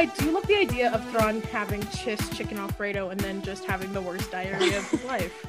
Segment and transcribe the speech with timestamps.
[0.00, 3.92] I do love the idea of Thrawn having Chiss chicken Alfredo and then just having
[3.92, 5.46] the worst diarrhea of his life.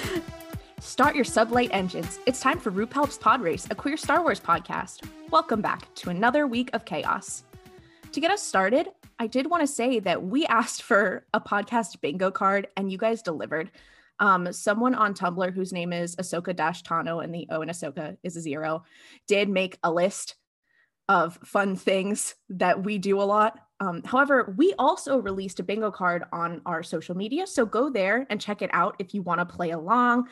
[0.80, 2.18] Start your sublight engines.
[2.24, 5.06] It's time for RuPaul's Pod Race, a queer Star Wars podcast.
[5.28, 7.44] Welcome back to another week of chaos.
[8.12, 12.00] To get us started, I did want to say that we asked for a podcast
[12.00, 13.70] bingo card and you guys delivered.
[14.18, 18.38] Um, someone on Tumblr whose name is Ahsoka Tano and the O in Ahsoka is
[18.38, 18.84] a zero
[19.28, 20.36] did make a list
[21.08, 23.58] of fun things that we do a lot.
[23.80, 27.46] Um, however, we also released a bingo card on our social media.
[27.46, 30.28] So go there and check it out if you want to play along.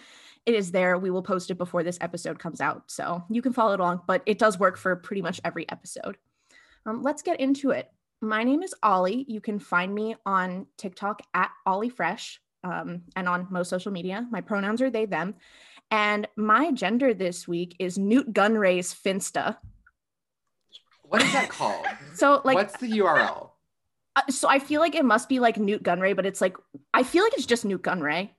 [0.47, 0.99] It is there.
[0.99, 2.91] We will post it before this episode comes out.
[2.91, 6.17] So you can follow it along, but it does work for pretty much every episode.
[6.87, 7.91] Um, let's get into it.
[8.21, 9.25] My name is Ollie.
[9.29, 14.27] You can find me on TikTok at Ollie Fresh um, and on most social media.
[14.31, 15.35] My pronouns are they, them.
[15.91, 19.57] And my gender this week is Nute Gunray's Finsta.
[21.13, 21.87] What is that called?
[22.15, 23.51] So, like, what's the URL?
[24.17, 26.57] Uh, so I feel like it must be like Nute Gunray, but it's like
[26.93, 28.31] I feel like it's just Nute Gunray.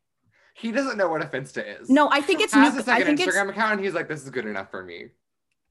[0.55, 1.89] He doesn't know what a Finsta is.
[1.89, 2.81] No, I think it's Has Nute.
[2.81, 5.07] a second Instagram account, and he's like, "This is good enough for me."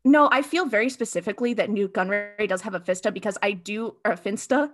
[0.04, 0.28] no.
[0.32, 4.12] I feel very specifically that Nute Gunray does have a Finsta because I do or
[4.12, 4.70] a Finsta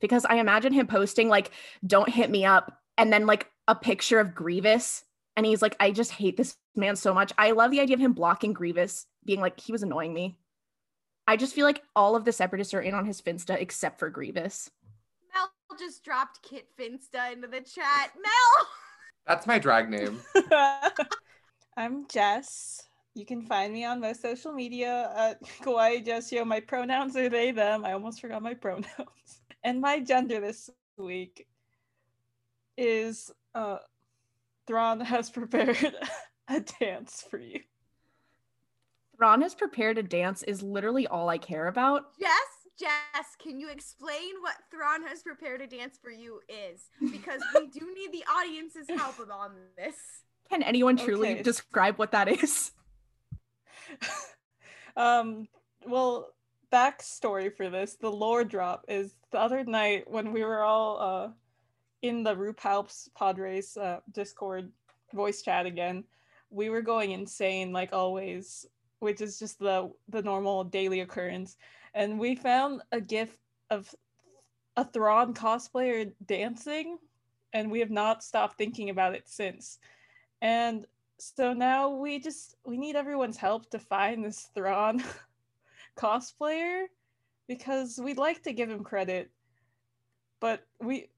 [0.00, 1.50] because I imagine him posting like
[1.86, 5.04] "Don't hit me up" and then like a picture of Grievous,
[5.36, 8.00] and he's like, "I just hate this man so much." I love the idea of
[8.00, 10.38] him blocking Grievous, being like, "He was annoying me."
[11.28, 14.08] I just feel like all of the separatists are in on his Finsta except for
[14.08, 14.70] Grievous.
[15.34, 18.12] Mel just dropped Kit Finsta into the chat.
[18.16, 18.66] Mel!
[19.26, 20.22] That's my drag name.
[21.76, 22.88] I'm Jess.
[23.14, 26.46] You can find me on most social media at Kawaii Jessio.
[26.46, 27.84] My pronouns are they, them.
[27.84, 28.86] I almost forgot my pronouns.
[29.64, 31.46] And my gender this week
[32.76, 33.78] is uh
[34.68, 35.92] Thrawn has prepared
[36.48, 37.60] a dance for you.
[39.18, 42.04] Thrawn has prepared a dance is literally all I care about.
[42.18, 42.46] Yes,
[42.78, 46.88] Jess, can you explain what Thrawn has prepared a dance for you is?
[47.10, 49.96] Because we do need the audience's help on this.
[50.48, 51.42] Can anyone truly Okay.
[51.42, 52.70] describe what that is?
[54.96, 55.46] um
[55.86, 56.28] well
[56.72, 61.28] backstory for this the lore drop is the other night when we were all uh
[62.02, 64.70] in the RuPaul's Pod Race uh discord
[65.14, 66.04] voice chat again
[66.50, 68.66] we were going insane like always
[69.00, 71.56] which is just the the normal daily occurrence
[71.94, 73.36] and we found a gif
[73.70, 73.94] of
[74.76, 76.98] a Thrawn cosplayer dancing
[77.52, 79.78] and we have not stopped thinking about it since
[80.40, 80.86] and
[81.18, 85.02] so now we just we need everyone's help to find this Thrawn
[85.96, 86.84] cosplayer
[87.48, 89.30] because we'd like to give him credit,
[90.40, 91.08] but we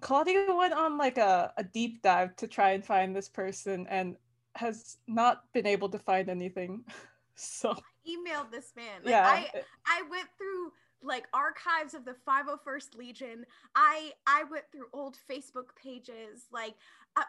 [0.00, 4.16] Claudia went on like a, a deep dive to try and find this person and
[4.56, 6.84] has not been able to find anything.
[7.40, 9.02] So I Emailed this man.
[9.02, 9.50] Like, yeah, I
[9.86, 13.44] I went through like archives of the 501st Legion.
[13.74, 16.46] I I went through old Facebook pages.
[16.52, 16.74] Like
[17.16, 17.22] uh,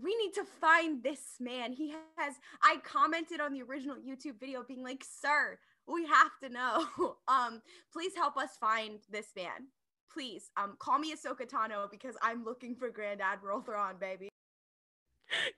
[0.00, 1.72] we need to find this man.
[1.72, 2.34] He has.
[2.62, 7.16] I commented on the original YouTube video, being like, "Sir, we have to know.
[7.28, 7.60] um,
[7.92, 9.68] please help us find this man.
[10.12, 14.28] Please, um, call me Ahsoka Tano because I'm looking for Grand Admiral Thrawn, baby."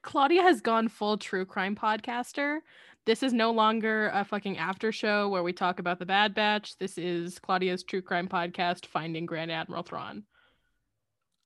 [0.09, 2.61] Claudia has gone full true crime podcaster.
[3.05, 6.79] This is no longer a fucking after show where we talk about the Bad Batch.
[6.79, 10.23] This is Claudia's true crime podcast, Finding Grand Admiral Thrawn.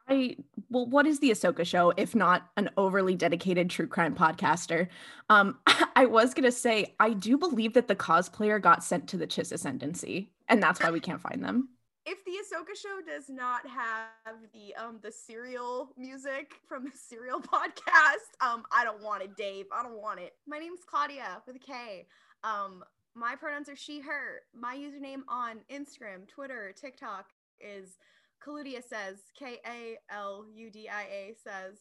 [0.09, 0.37] I
[0.71, 4.87] well, what is the Ahsoka show if not an overly dedicated true crime podcaster?
[5.29, 5.59] Um,
[5.97, 9.51] I was gonna say I do believe that the cosplayer got sent to the Chiss
[9.51, 11.69] Ascendancy, and that's why we can't find them.
[12.05, 17.41] If the Ahsoka show does not have the um the serial music from the serial
[17.41, 19.67] podcast, um, I don't want it, Dave.
[19.73, 20.33] I don't want it.
[20.47, 22.07] My name's Claudia with a K.
[22.45, 22.83] Um,
[23.15, 24.41] my pronouns are she, her.
[24.55, 27.27] My username on Instagram, Twitter, TikTok
[27.61, 27.99] is
[28.45, 31.79] Kaludia says, K A L U D I A says.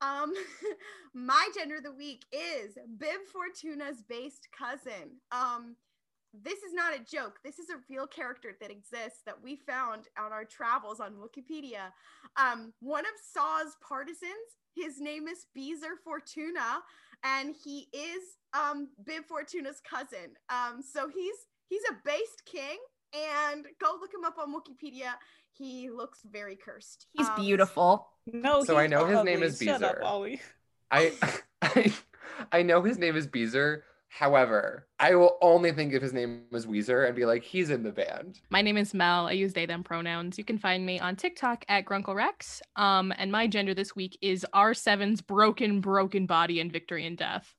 [0.00, 0.32] Um,
[1.14, 5.18] my gender of the week is Bib Fortuna's based cousin.
[5.32, 5.76] Um,
[6.34, 7.38] this is not a joke.
[7.44, 11.92] This is a real character that exists that we found on our travels on Wikipedia.
[12.36, 14.32] Um, one of Saw's partisans,
[14.74, 16.80] his name is Beezer Fortuna,
[17.24, 18.22] and he is
[18.52, 20.34] um, Bib Fortuna's cousin.
[20.50, 21.34] Um, so he's
[21.68, 22.78] he's a based king,
[23.14, 25.12] and go look him up on Wikipedia.
[25.52, 27.06] He looks very cursed.
[27.12, 28.08] He's Um, beautiful.
[28.26, 28.62] no.
[28.62, 29.46] So I he's know his name ugly.
[29.48, 30.04] is Shut up, Beezer.
[30.04, 30.40] Ollie.
[30.90, 31.12] I,
[31.62, 31.92] I
[32.52, 33.84] I know his name is Beezer.
[34.08, 37.82] However, I will only think if his name was Weezer and be like, he's in
[37.82, 38.40] the band.
[38.50, 39.26] My name is Mel.
[39.28, 40.38] I use they them pronouns.
[40.38, 42.62] You can find me on TikTok at Grunkle Rex.
[42.76, 47.54] Um, and my gender this week is R7's broken, broken body in victory and death.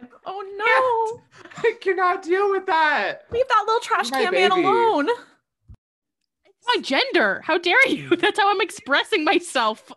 [0.26, 1.52] Oh no.
[1.56, 3.22] I cannot deal with that.
[3.30, 4.62] Leave that little trash My can man baby.
[4.62, 5.06] alone.
[6.66, 7.40] My gender.
[7.44, 8.10] How dare you?
[8.16, 9.90] That's how I'm expressing myself.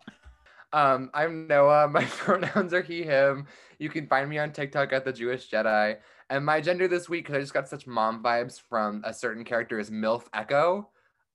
[0.72, 1.88] Um, I'm Noah.
[1.88, 3.46] My pronouns are he, him.
[3.80, 5.96] You can find me on TikTok at the Jewish Jedi.
[6.28, 9.42] And my gender this week, because I just got such mom vibes from a certain
[9.42, 10.90] character, is MILF Echo.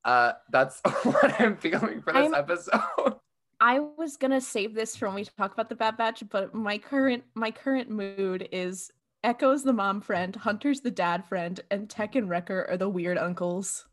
[0.05, 2.79] Uh, that's what I'm feeling for this I'm- episode.
[3.61, 6.77] I was gonna save this for when we talk about the Bad Batch, but my
[6.77, 8.91] current my current mood is
[9.23, 13.17] Echo's the mom friend, Hunter's the dad friend, and Tech and Wrecker are the weird
[13.17, 13.87] uncles.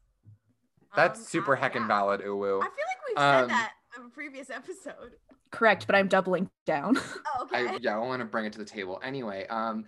[0.97, 1.87] That's Um, super heckin' yeah.
[1.87, 2.59] valid, uwu.
[2.61, 5.13] I feel like we've Um, said that in a previous episode.
[5.53, 6.99] Correct, but I'm doubling down.
[7.35, 7.67] Oh, okay.
[7.67, 9.01] I yeah, I want to bring it to the table.
[9.03, 9.87] Anyway, um,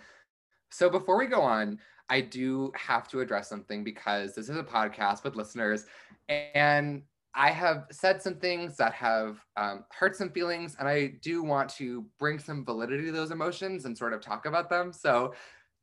[0.71, 1.79] so before we go on,
[2.09, 5.85] I do have to address something because this is a podcast with listeners,
[6.29, 7.03] and
[7.35, 11.69] I have said some things that have um, hurt some feelings, and I do want
[11.71, 14.93] to bring some validity to those emotions and sort of talk about them.
[14.93, 15.35] So.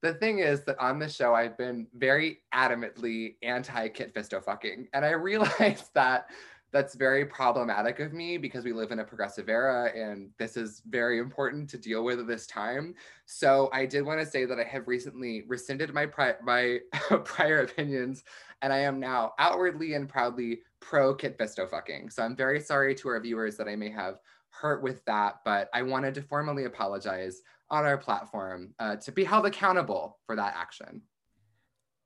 [0.03, 4.87] The thing is that on this show, I've been very adamantly anti Kit Fisto fucking.
[4.93, 6.25] And I realized that
[6.71, 10.81] that's very problematic of me because we live in a progressive era and this is
[10.87, 12.95] very important to deal with at this time.
[13.25, 16.79] So I did want to say that I have recently rescinded my pri- my
[17.25, 18.23] prior opinions
[18.61, 22.09] and I am now outwardly and proudly pro Kit Fisto fucking.
[22.09, 24.19] So I'm very sorry to our viewers that I may have
[24.49, 29.23] hurt with that, but I wanted to formally apologize on our platform uh, to be
[29.23, 31.01] held accountable for that action.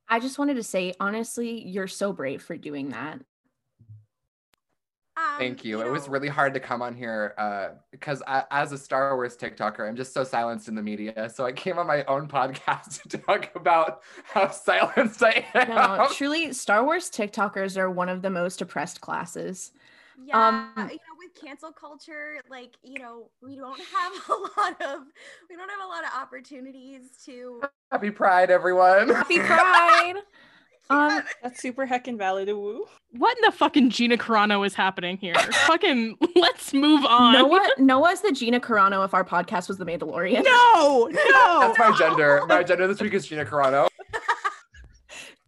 [0.08, 3.20] I just wanted to say, honestly, you're so brave for doing that.
[5.36, 5.82] Um, Thank you.
[5.82, 9.36] It was really hard to come on here uh, because I, as a Star Wars
[9.36, 11.28] TikToker, I'm just so silenced in the media.
[11.28, 15.68] So I came on my own podcast to talk about how silenced I am.
[15.68, 19.72] No, truly, Star Wars TikTokers are one of the most oppressed classes.
[20.24, 24.82] Yeah, um, you know, with cancel culture, like you know, we don't have a lot
[24.82, 25.00] of
[25.50, 27.60] we don't have a lot of opportunities to.
[27.92, 29.10] Happy Pride, everyone.
[29.10, 30.14] Happy Pride!
[30.90, 32.48] Um, That's super heckin' valid.
[32.48, 32.86] Woo.
[33.12, 35.34] What in the fucking Gina Carano is happening here?
[35.66, 37.32] fucking let's move on.
[37.34, 40.44] Noah, Noah's the Gina Carano if our podcast was The Mandalorian.
[40.44, 41.60] No, no.
[41.60, 42.44] That's my gender.
[42.46, 43.88] My gender this week is Gina Carano.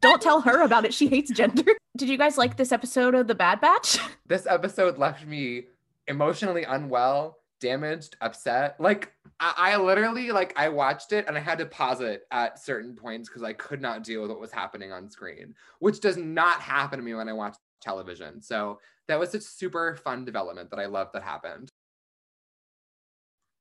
[0.00, 0.94] Don't tell her about it.
[0.94, 1.72] She hates gender.
[1.96, 3.98] Did you guys like this episode of The Bad Batch?
[4.26, 5.64] This episode left me
[6.06, 8.80] emotionally unwell, damaged, upset.
[8.80, 12.58] Like I, I literally like I watched it and I had to pause it at
[12.58, 16.16] certain points because I could not deal with what was happening on screen, which does
[16.16, 18.42] not happen to me when I watch television.
[18.42, 21.72] So that was a super fun development that I love that happened.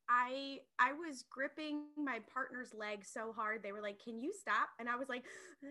[0.09, 4.69] I I was gripping my partner's leg so hard they were like, "Can you stop?"
[4.79, 5.25] And I was like,
[5.65, 5.67] "Ah,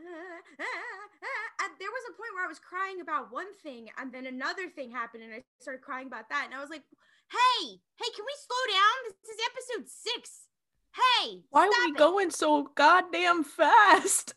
[0.61, 0.65] ah,
[1.23, 1.47] ah."
[1.79, 4.91] there was a point where I was crying about one thing, and then another thing
[4.91, 6.83] happened, and I started crying about that, and I was like,
[7.31, 9.15] "Hey, hey, can we slow down?
[9.23, 10.41] This is episode six.
[10.95, 14.35] Hey, Why are we it." going so goddamn fast?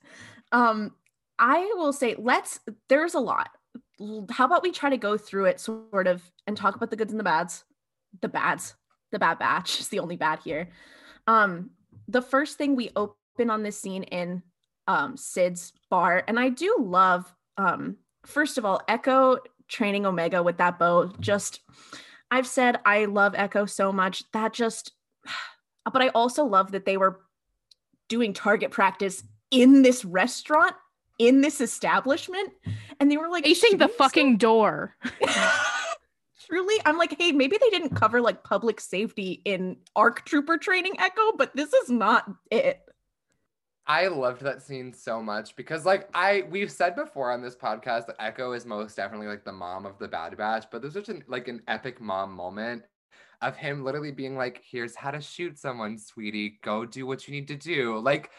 [0.52, 0.96] Um,
[1.38, 2.60] I will say, let's,
[2.90, 3.50] there's a lot.
[4.30, 7.12] How about we try to go through it sort of and talk about the goods
[7.14, 7.64] and the bads?
[8.22, 8.76] The bads,
[9.12, 10.70] the bad batch is the only bad here.
[11.28, 11.72] Um,
[12.08, 14.42] the first thing we open on this scene in
[14.88, 19.38] um, Sid's bar, and I do love, um, first of all, Echo
[19.68, 21.14] training Omega with that bow.
[21.19, 21.62] Just,
[22.31, 24.24] I've said I love Echo so much.
[24.31, 24.94] That just,
[25.92, 27.21] but I also love that they were
[28.07, 30.76] doing target practice in this restaurant,
[31.18, 32.52] in this establishment,
[33.00, 34.95] and they were like Facing the fucking door.
[36.48, 40.95] Truly, I'm like, hey, maybe they didn't cover like public safety in ARC Trooper training
[41.00, 42.81] Echo, but this is not it.
[43.90, 48.06] I loved that scene so much because like I we've said before on this podcast
[48.06, 51.10] that Echo is most definitely like the mom of the Bad Batch, but there's such
[51.10, 52.84] an like an epic mom moment
[53.42, 56.60] of him literally being like, here's how to shoot someone, sweetie.
[56.62, 57.98] Go do what you need to do.
[57.98, 58.30] Like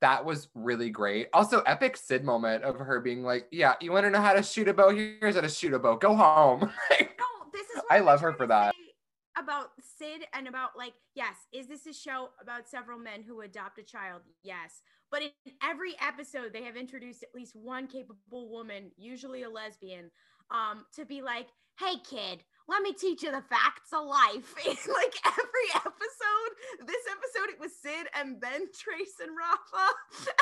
[0.00, 1.26] that was really great.
[1.32, 4.44] Also, epic Sid moment of her being like, Yeah, you want to know how to
[4.44, 4.90] shoot a bow?
[4.90, 5.96] Here's how to shoot a bow.
[5.96, 6.60] Go home.
[6.90, 8.74] Like, No, this is I love her for that.
[8.74, 8.89] say
[9.38, 9.68] About
[9.98, 13.82] Sid and about like, yes, is this a show about several men who adopt a
[13.82, 14.22] child?
[14.42, 14.82] Yes.
[15.10, 15.30] But in
[15.62, 20.10] every episode, they have introduced at least one capable woman, usually a lesbian,
[20.50, 21.46] um, to be like,
[21.78, 24.54] hey kid, let me teach you the facts of life.
[24.66, 26.52] In like every episode,
[26.86, 30.34] this episode it was Sid and then Trace and Rafa.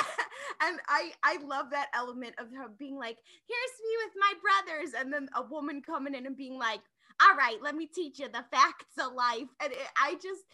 [0.63, 4.95] and I I love that element of her being like, here's me with my brothers,
[4.99, 6.81] and then a woman coming in and being like,
[7.23, 9.49] all right, let me teach you the facts of life.
[9.63, 10.45] And it, I just,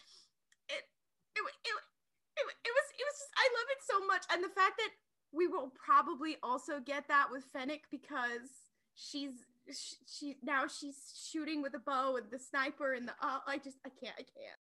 [0.69, 0.81] it,
[1.35, 1.75] it, it, it,
[2.37, 4.23] it was, it was just, I love it so much.
[4.31, 4.89] And the fact that
[5.31, 8.49] we will probably also get that with Fennec because
[8.95, 9.31] she's,
[9.67, 13.57] she, she now she's shooting with a bow and the sniper and the, uh, I
[13.57, 14.59] just, I can't, I can't.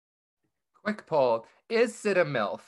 [0.83, 1.47] quick poll.
[1.69, 2.61] Is Sid a MILF?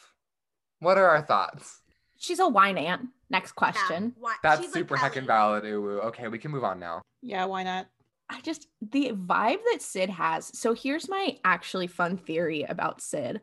[0.80, 1.80] What are our thoughts?
[2.18, 3.08] She's a wine aunt.
[3.30, 4.14] Next Yeah, question.
[4.18, 5.26] why- That's she's like super heckin' Ellie.
[5.26, 6.04] valid, Uwu.
[6.06, 7.02] Okay, we can move on now.
[7.22, 7.86] Yeah, why not?
[8.32, 10.58] I just the vibe that Sid has.
[10.58, 13.40] So here's my actually fun theory about Sid.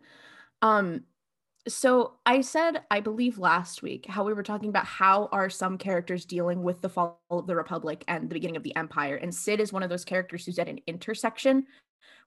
[0.62, 1.04] Um
[1.68, 5.78] so I said I believe last week how we were talking about how are some
[5.78, 9.34] characters dealing with the fall of the republic and the beginning of the empire and
[9.34, 11.68] Sid is one of those characters who's at an intersection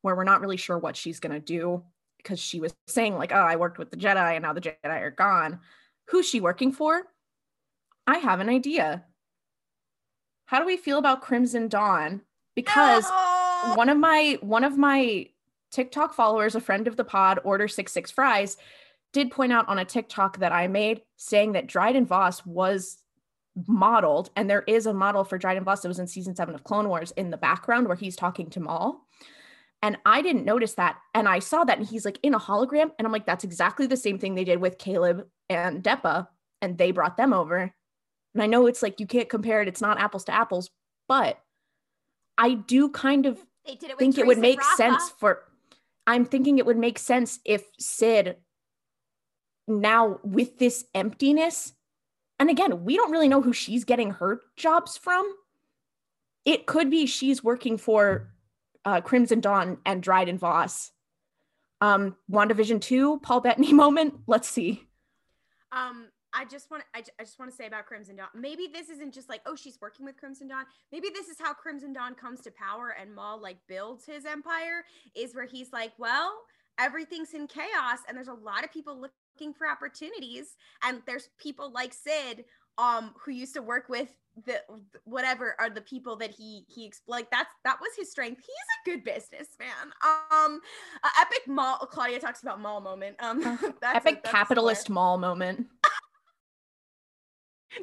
[0.03, 1.83] where we're not really sure what she's going to do
[2.19, 4.77] because she was saying like oh I worked with the Jedi and now the Jedi
[4.85, 5.59] are gone.
[6.09, 7.03] Who's she working for?
[8.07, 9.05] I have an idea.
[10.47, 12.21] How do we feel about Crimson Dawn?
[12.55, 13.75] Because No!
[13.77, 15.29] one of my one of my
[15.71, 18.57] TikTok followers, a friend of the pod, Order Six Six Fries,
[19.13, 22.99] did point out on a TikTok that I made saying that Dryden Voss was
[23.67, 26.65] modeled, and there is a model for Dryden Voss that was in season seven of
[26.65, 29.07] Clone Wars in the background where he's talking to Maul.
[29.83, 30.99] And I didn't notice that.
[31.13, 32.93] And I saw that, and he's like in a hologram.
[32.99, 36.29] And I'm like, that's exactly the same thing they did with Caleb and Depa,
[36.61, 37.75] and they brought them over.
[38.35, 40.71] And I know it's like you can't compare it, it's not apples to apples,
[41.09, 41.39] but
[42.39, 44.77] I do kind of it think it would make Rafa.
[44.77, 45.45] sense for
[46.07, 48.37] I'm thinking it would make sense if Sid
[49.69, 51.73] now with this emptiness
[52.41, 55.31] and again we don't really know who she's getting her jobs from.
[56.45, 58.33] It could be she's working for
[58.85, 60.91] uh, Crimson Dawn and Dryden Voss.
[61.81, 64.89] Um WandaVision 2 Paul Bettany moment let's see.
[65.73, 68.29] Um, I just want I, I just want to say about Crimson Dawn.
[68.35, 70.65] Maybe this isn't just like oh she's working with Crimson Dawn.
[70.91, 74.85] Maybe this is how Crimson Dawn comes to power and Maul like builds his empire.
[75.15, 76.33] Is where he's like, well,
[76.79, 81.71] everything's in chaos and there's a lot of people looking for opportunities and there's people
[81.71, 82.45] like Sid
[82.79, 84.15] um who used to work with
[84.47, 84.61] the
[85.05, 88.97] whatever are the people that he he like that's that was his strength he's a
[88.97, 89.93] good businessman
[90.31, 90.61] um
[91.05, 93.41] uh, epic Maul claudia talks about Maul moment um
[93.81, 95.67] that's a- epic that's capitalist Maul moment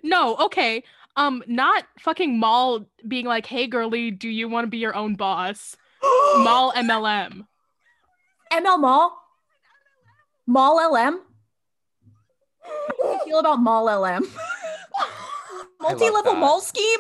[0.04, 0.84] No, okay.
[1.16, 5.16] Um, not fucking Maul being like, "Hey, girly, do you want to be your own
[5.16, 7.46] boss?" Maul MLM.
[8.52, 9.22] ML Mall
[10.48, 11.22] Mall LM
[12.64, 14.28] how do you feel about Mall LM
[15.82, 16.40] multi-level that.
[16.40, 17.00] mall scheme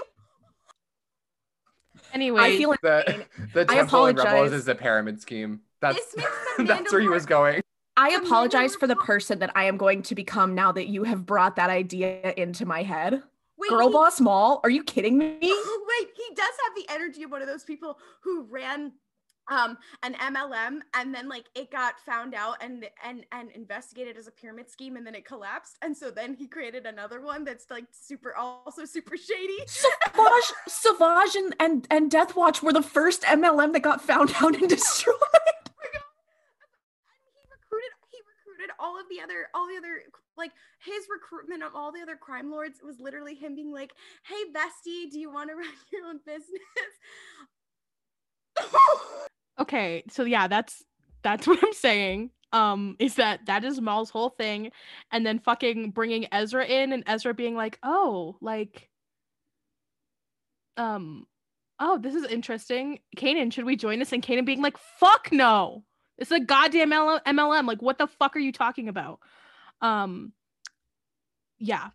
[2.12, 5.62] Anyway, I feel like The, the I Temple and Rebels is a pyramid scheme.
[5.80, 7.62] That's This makes the that's where he was going.
[8.00, 11.26] I apologize for the person that I am going to become now that you have
[11.26, 13.22] brought that idea into my head.
[13.58, 14.62] Wait, Girl he- boss mall?
[14.64, 15.38] Are you kidding me?
[15.42, 18.94] Wait, he does have the energy of one of those people who ran
[19.52, 24.28] um an MLM and then like it got found out and and and investigated as
[24.28, 27.66] a pyramid scheme and then it collapsed and so then he created another one that's
[27.72, 29.58] like super also super shady.
[29.66, 34.56] Savage, Savage and, and, and Death Watch were the first MLM that got found out
[34.56, 35.16] and destroyed.
[35.24, 35.74] And
[37.34, 40.04] he recruited he recruited all of the other all the other
[40.38, 40.52] like
[40.84, 43.94] his recruitment of all the other crime lords was literally him being like,
[44.24, 46.50] "Hey bestie, do you want to run your own business?"
[49.60, 50.84] okay, so yeah, that's
[51.22, 52.32] that's what I'm saying.
[52.52, 54.72] Um, is that that is Maul's whole thing,
[55.12, 58.90] and then fucking bringing Ezra in, and Ezra being like, "Oh, like,
[60.78, 61.28] um,
[61.80, 63.00] oh, this is interesting.
[63.18, 65.84] Kanan, should we join this?" And Kanan being like, "Fuck no,
[66.20, 67.68] it's a goddamn MLM.
[67.68, 69.20] Like, what the fuck are you talking about?"
[69.82, 70.34] Um,
[71.58, 71.90] yeah,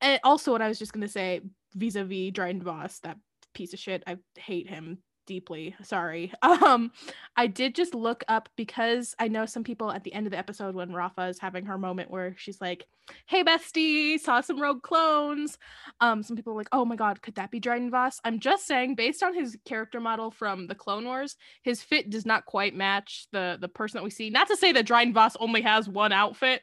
[0.00, 1.40] and also what I was just gonna say
[1.74, 3.18] vis-a-vis Dryden Voss, that
[3.54, 4.02] piece of shit.
[4.06, 5.74] I hate him deeply.
[5.82, 6.32] Sorry.
[6.66, 6.90] Um,
[7.36, 10.38] I did just look up because I know some people at the end of the
[10.38, 12.86] episode when Rafa is having her moment where she's like,
[13.26, 15.58] "Hey, bestie, saw some rogue clones."
[16.00, 18.66] Um, some people are like, "Oh my god, could that be Dryden Voss?" I'm just
[18.66, 22.74] saying, based on his character model from the Clone Wars, his fit does not quite
[22.74, 24.30] match the the person that we see.
[24.30, 26.62] Not to say that Dryden Voss only has one outfit,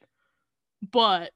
[0.91, 1.31] but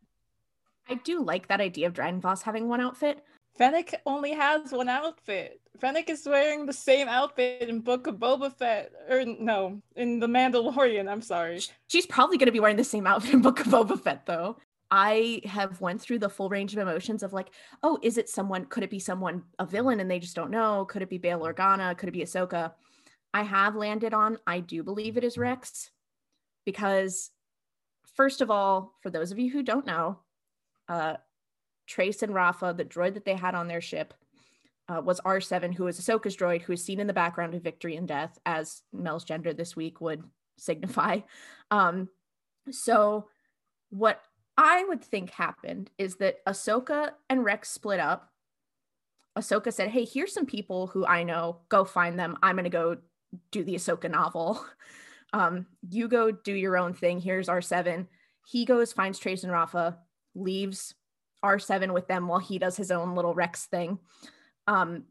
[0.89, 3.23] I do like that idea of Dryden Voss having one outfit.
[3.57, 5.59] Fennec only has one outfit.
[5.79, 10.27] Fennec is wearing the same outfit in Book of Boba Fett, or no, in The
[10.27, 11.09] Mandalorian.
[11.09, 11.61] I'm sorry.
[11.87, 14.57] She's probably going to be wearing the same outfit in Book of Boba Fett, though.
[14.89, 17.49] I have went through the full range of emotions of like,
[17.83, 18.65] oh, is it someone?
[18.65, 20.85] Could it be someone a villain and they just don't know?
[20.85, 21.97] Could it be Bail Organa?
[21.97, 22.71] Could it be Ahsoka?
[23.33, 24.37] I have landed on.
[24.47, 25.91] I do believe it is Rex,
[26.65, 27.31] because
[28.15, 30.19] first of all, for those of you who don't know,
[30.87, 31.17] uh,
[31.87, 34.13] Trace and Rafa, the droid that they had on their ship,
[34.89, 37.95] uh, was R7, who is Ahsoka's droid, who is seen in the background of Victory
[37.95, 40.23] and Death, as Mel's gender this week would
[40.57, 41.19] signify.
[41.71, 42.09] Um,
[42.71, 43.27] so,
[43.89, 44.21] what
[44.57, 48.29] I would think happened is that Ahsoka and Rex split up.
[49.37, 51.59] Ahsoka said, Hey, here's some people who I know.
[51.69, 52.37] Go find them.
[52.41, 52.97] I'm going to go
[53.51, 54.63] do the Ahsoka novel.
[55.33, 57.19] Um, you go do your own thing.
[57.19, 58.07] Here's R7.
[58.45, 59.97] He goes, finds Trace and Rafa,
[60.35, 60.93] leaves
[61.43, 63.99] R7 with them while he does his own little Rex thing.
[64.67, 65.03] Um,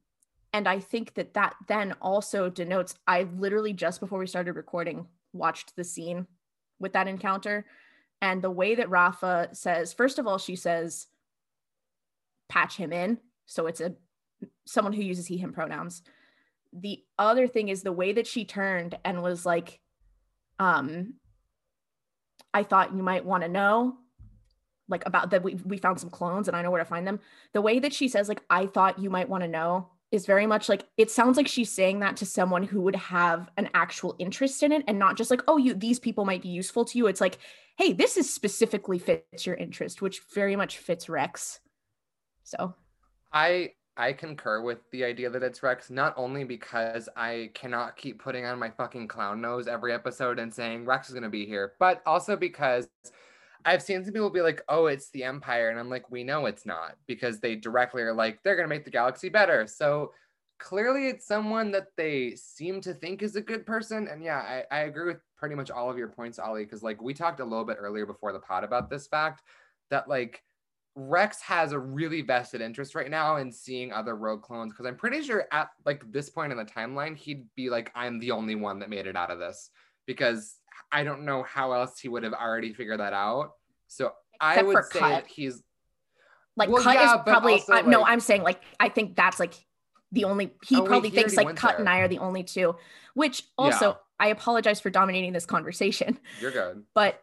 [0.52, 5.06] and I think that that then also denotes I literally just before we started recording
[5.32, 6.26] watched the scene
[6.78, 7.66] with that encounter.
[8.22, 11.06] And the way that Rafa says, first of all, she says,
[12.48, 13.18] patch him in.
[13.44, 13.94] So it's a
[14.66, 16.02] someone who uses he, him pronouns.
[16.72, 19.80] The other thing is the way that she turned and was like,
[20.58, 21.14] um,
[22.52, 23.96] I thought you might want to know
[24.88, 27.20] like about that we, we found some clones and I know where to find them.
[27.52, 30.46] The way that she says, like, I thought you might want to know is very
[30.46, 34.14] much like it sounds like she's saying that to someone who would have an actual
[34.18, 36.98] interest in it and not just like, oh, you these people might be useful to
[36.98, 37.06] you.
[37.06, 37.38] It's like,
[37.76, 41.60] hey, this is specifically fits your interest, which very much fits Rex.
[42.44, 42.74] So
[43.32, 48.22] I I concur with the idea that it's Rex, not only because I cannot keep
[48.22, 51.72] putting on my fucking clown nose every episode and saying Rex is gonna be here,
[51.80, 52.88] but also because
[53.66, 55.70] I've seen some people be like, oh, it's the Empire.
[55.70, 58.74] And I'm like, we know it's not because they directly are like, they're going to
[58.74, 59.66] make the galaxy better.
[59.66, 60.12] So
[60.58, 64.06] clearly it's someone that they seem to think is a good person.
[64.06, 67.02] And yeah, I, I agree with pretty much all of your points, Ollie, because like
[67.02, 69.42] we talked a little bit earlier before the pod about this fact
[69.90, 70.44] that like
[70.94, 74.96] Rex has a really vested interest right now in seeing other rogue clones because I'm
[74.96, 78.54] pretty sure at like this point in the timeline, he'd be like, I'm the only
[78.54, 79.70] one that made it out of this
[80.06, 80.56] because
[80.92, 83.52] I don't know how else he would have already figured that out.
[83.88, 85.08] So Except I would say cut.
[85.08, 85.62] that he's
[86.56, 88.04] like well, cut yeah, is probably also, uh, like, no.
[88.04, 89.54] I'm saying like I think that's like
[90.12, 91.80] the only he oh, probably wait, thinks like cut there.
[91.80, 92.76] and I are the only two.
[93.14, 93.94] Which also yeah.
[94.18, 96.18] I apologize for dominating this conversation.
[96.40, 97.22] You're good, but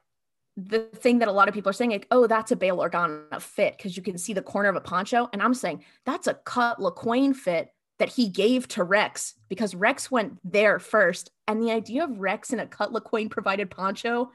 [0.56, 3.42] the thing that a lot of people are saying, like, oh, that's a Bail Organa
[3.42, 5.28] fit because you can see the corner of a poncho.
[5.34, 7.70] And I'm saying that's a cut Lawquane fit
[8.00, 11.32] that he gave to Rex because Rex went there first.
[11.48, 14.32] And the idea of Rex in a cut Lawquane provided poncho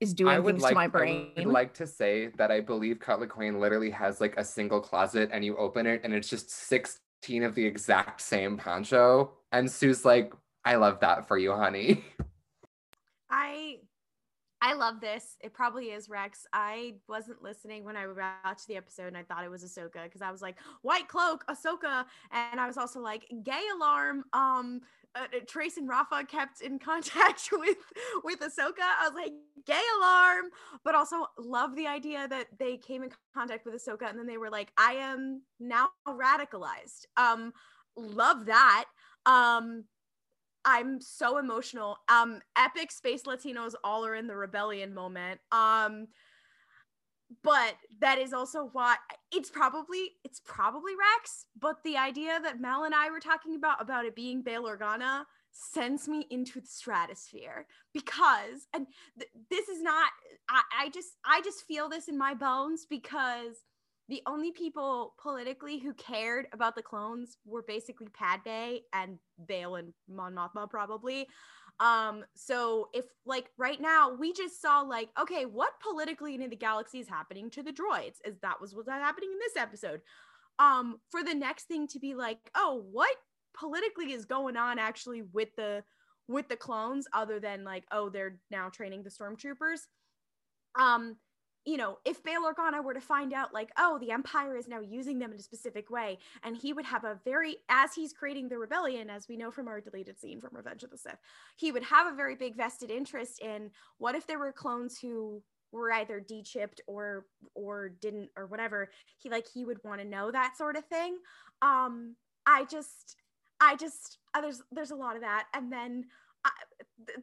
[0.00, 1.30] is doing things like, to my brain.
[1.36, 4.80] I would like to say that I believe Cut Lawquane literally has like a single
[4.80, 9.32] closet and you open it and it's just 16 of the exact same poncho.
[9.52, 10.32] And Suu's like,
[10.64, 12.02] I love that for you, honey.
[13.30, 13.80] I
[14.62, 15.36] I love this.
[15.40, 16.46] It probably is Rex.
[16.52, 18.06] I wasn't listening when I
[18.44, 21.44] watched the episode and I thought it was Ahsoka because I was like, White Cloak,
[21.48, 22.04] Ahsoka.
[22.30, 24.24] And I was also like, Gay Alarm.
[24.32, 24.80] Um,
[25.16, 27.78] uh, uh Trace and Rafa kept in contact with
[28.22, 28.82] with Ahsoka.
[28.82, 29.32] I was like,
[29.66, 30.46] gay alarm,
[30.84, 34.38] but also love the idea that they came in contact with Ahsoka and then they
[34.38, 37.06] were like, I am now radicalized.
[37.16, 37.52] Um,
[37.96, 38.86] love that.
[39.26, 39.84] Um,
[40.64, 41.96] I'm so emotional.
[42.08, 45.40] Um, epic space Latinos all are in the rebellion moment.
[45.52, 46.08] Um,
[47.42, 48.96] but that is also why
[49.32, 51.46] it's probably it's probably Rex.
[51.58, 55.24] But the idea that Mel and I were talking about about it being Bail Organa
[55.52, 58.86] sends me into the stratosphere because and
[59.18, 60.10] th- this is not
[60.48, 63.56] I, I just I just feel this in my bones because
[64.10, 69.94] the only people politically who cared about the clones were basically Padme and Bail and
[70.08, 71.28] Mon Mothma probably.
[71.78, 76.56] Um, so if like right now we just saw like, okay, what politically in the
[76.56, 78.16] galaxy is happening to the droids?
[78.24, 80.00] Is that was what's happening in this episode?
[80.58, 83.14] Um, for the next thing to be like, oh, what
[83.56, 85.84] politically is going on actually with the
[86.26, 89.82] with the clones other than like, oh, they're now training the stormtroopers.
[90.78, 91.16] Um,
[91.66, 94.80] you know, if Bail Organa were to find out, like, oh, the Empire is now
[94.80, 98.48] using them in a specific way, and he would have a very, as he's creating
[98.48, 101.18] the rebellion, as we know from our deleted scene from Revenge of the Sith,
[101.56, 105.42] he would have a very big vested interest in what if there were clones who
[105.72, 108.90] were either de-chipped or or didn't or whatever.
[109.18, 111.16] He like he would want to know that sort of thing.
[111.62, 113.16] Um i just
[113.60, 115.44] i just uh, there's there's a lot of that.
[115.54, 116.04] And then
[116.44, 116.50] I,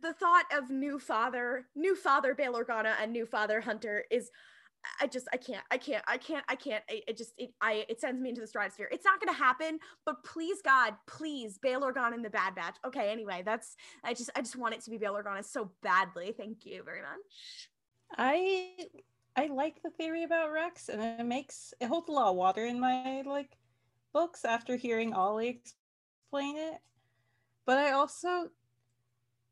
[0.01, 4.31] the thought of new father, new father Bail Organa and new father Hunter is
[5.01, 7.99] I just I can't I can't I can't I can't it, just it I it
[7.99, 8.89] sends me into the stratosphere.
[8.91, 12.77] It's not gonna happen, but please God, please Bail Organa in the Bad Batch.
[12.85, 16.33] Okay, anyway, that's I just I just want it to be Bail Organa so badly.
[16.37, 17.69] Thank you very much.
[18.17, 18.71] I
[19.35, 22.65] I like the theory about Rex, and it makes it holds a lot of water
[22.65, 23.57] in my like
[24.13, 25.61] books after hearing Ollie
[26.29, 26.79] explain it.
[27.65, 28.49] But I also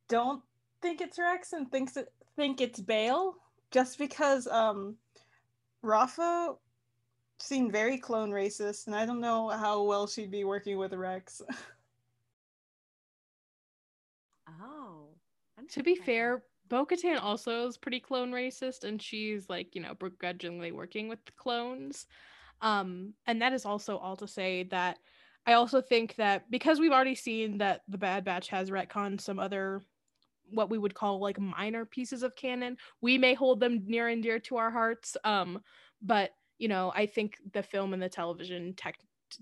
[0.07, 0.41] don't
[0.81, 3.35] think it's Rex and thinks it, think it's Bail
[3.71, 4.95] just because um
[5.81, 6.55] Rafa
[7.39, 11.41] seemed very clone racist and I don't know how well she'd be working with Rex.
[14.61, 15.09] oh.
[15.71, 19.93] To be fair, Bo Katan also is pretty clone racist and she's like, you know,
[19.93, 22.07] begrudgingly working with the clones.
[22.61, 24.97] Um, and that is also all to say that
[25.45, 29.37] I also think that because we've already seen that the Bad Batch has retconned some
[29.37, 29.81] other
[30.51, 32.77] what we would call like minor pieces of canon.
[33.01, 35.17] We may hold them near and dear to our hearts.
[35.23, 35.61] Um,
[36.01, 38.95] but you know, I think the film and the television tech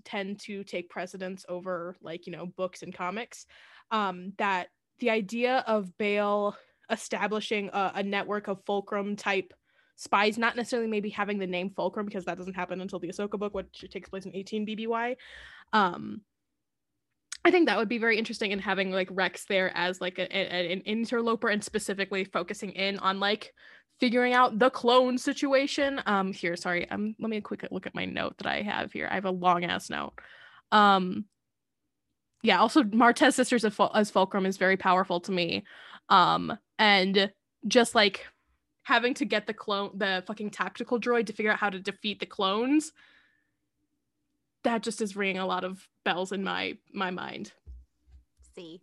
[0.04, 3.46] tend to take precedence over like, you know, books and comics.
[3.90, 6.56] Um, that the idea of Bail
[6.90, 9.52] establishing a, a network of fulcrum type
[9.96, 13.38] spies, not necessarily maybe having the name fulcrum because that doesn't happen until the Ahsoka
[13.38, 15.16] book, which takes place in 18 BBY.
[15.72, 16.22] Um,
[17.44, 20.34] I think that would be very interesting in having like Rex there as like a,
[20.34, 23.52] a, an interloper and specifically focusing in on like
[24.00, 26.00] figuring out the clone situation.
[26.06, 29.08] Um, here, sorry, um, let me quick look at my note that I have here.
[29.10, 30.14] I have a long ass note.
[30.72, 31.26] Um,
[32.42, 35.64] yeah, also Martez sisters as Fulcrum is very powerful to me.
[36.08, 37.30] Um, and
[37.66, 38.26] just like
[38.82, 42.20] having to get the clone, the fucking tactical droid to figure out how to defeat
[42.20, 42.92] the clones
[44.64, 47.52] that just is ringing a lot of bells in my my mind.
[48.54, 48.80] See.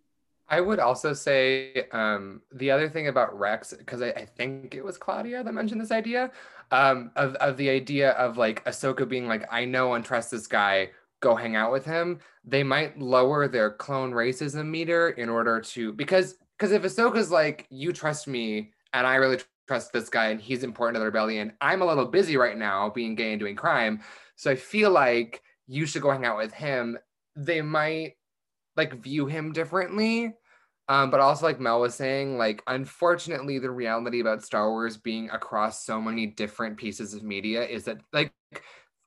[0.47, 4.83] I would also say um, the other thing about Rex, because I, I, think it
[4.83, 6.29] was Claudia that mentioned this idea
[6.71, 10.47] um, of, of the idea of like Ahsoka being like, I know and trust this
[10.47, 10.89] guy,
[11.21, 12.19] go hang out with him.
[12.43, 17.65] They might lower their clone racism meter in order to, because because if Ahsoka's like,
[17.71, 21.53] you trust me and I really trust this guy and he's important to the rebellion,
[21.59, 24.01] I'm a little busy right now being gay and doing crime.
[24.35, 25.41] So I feel like
[25.71, 26.97] you should go hang out with him,
[27.35, 28.15] they might
[28.75, 30.33] like view him differently.
[30.89, 35.29] Um, but also, like Mel was saying, like unfortunately, the reality about Star Wars being
[35.29, 38.33] across so many different pieces of media is that like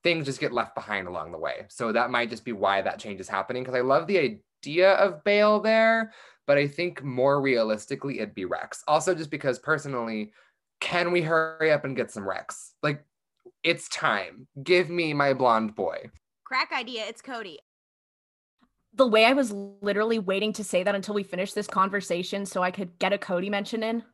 [0.03, 1.67] things just get left behind along the way.
[1.69, 3.63] So that might just be why that change is happening.
[3.63, 6.15] Because I love the idea of Bail there,
[6.47, 8.83] but I think more realistically, it'd be Rex.
[8.89, 10.33] Also, just because personally,
[10.81, 12.73] can we hurry up and get some Rex?
[12.83, 13.05] Like,
[13.63, 14.47] it's time.
[14.63, 16.11] Give me my blonde boy.
[16.55, 17.05] Crack idea.
[17.09, 17.59] It's Cody.
[18.93, 22.63] The way I was literally waiting to say that until we finished this conversation so
[22.63, 24.05] I could get a Cody mention in.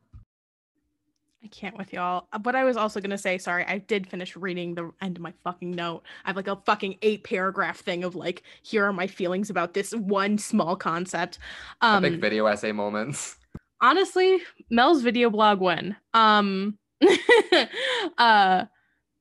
[1.44, 2.28] I can't with y'all.
[2.32, 5.22] Uh, but I was also gonna say, sorry, I did finish reading the end of
[5.22, 6.02] my fucking note.
[6.24, 9.74] I have like a fucking eight paragraph thing of like, here are my feelings about
[9.74, 11.38] this one small concept.
[11.82, 13.36] Um big video essay moments.
[13.82, 14.38] Honestly,
[14.70, 15.94] Mel's video blog win.
[16.14, 16.78] Um
[18.16, 18.64] uh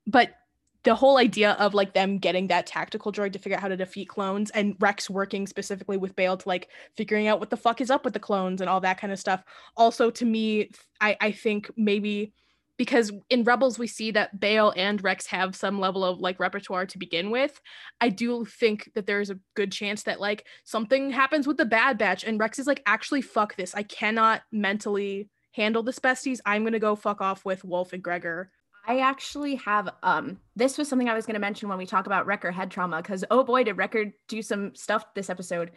[0.08, 0.36] but
[0.84, 3.76] the whole idea of like them getting that tactical droid to figure out how to
[3.76, 7.82] defeat clones and Rex working specifically with Bail to like figuring out what the fuck
[7.82, 9.44] is up with the clones and all that kind of stuff.
[9.76, 12.34] Also, to me, I, I think maybe
[12.78, 16.86] because in Rebels we see that Bail and Rex have some level of like repertoire
[16.86, 17.60] to begin with.
[18.00, 21.98] I do think that there's a good chance that like something happens with the Bad
[21.98, 23.76] Batch and Rex is like, actually, fuck this.
[23.76, 26.40] I cannot mentally handle this besties.
[26.46, 28.50] I'm gonna go fuck off with Wolf and Gregor
[28.88, 32.06] I actually have um this was something I was going to mention when we talk
[32.06, 35.72] about Wrecker head trauma cuz oh boy did Wrecker do some stuff this episode.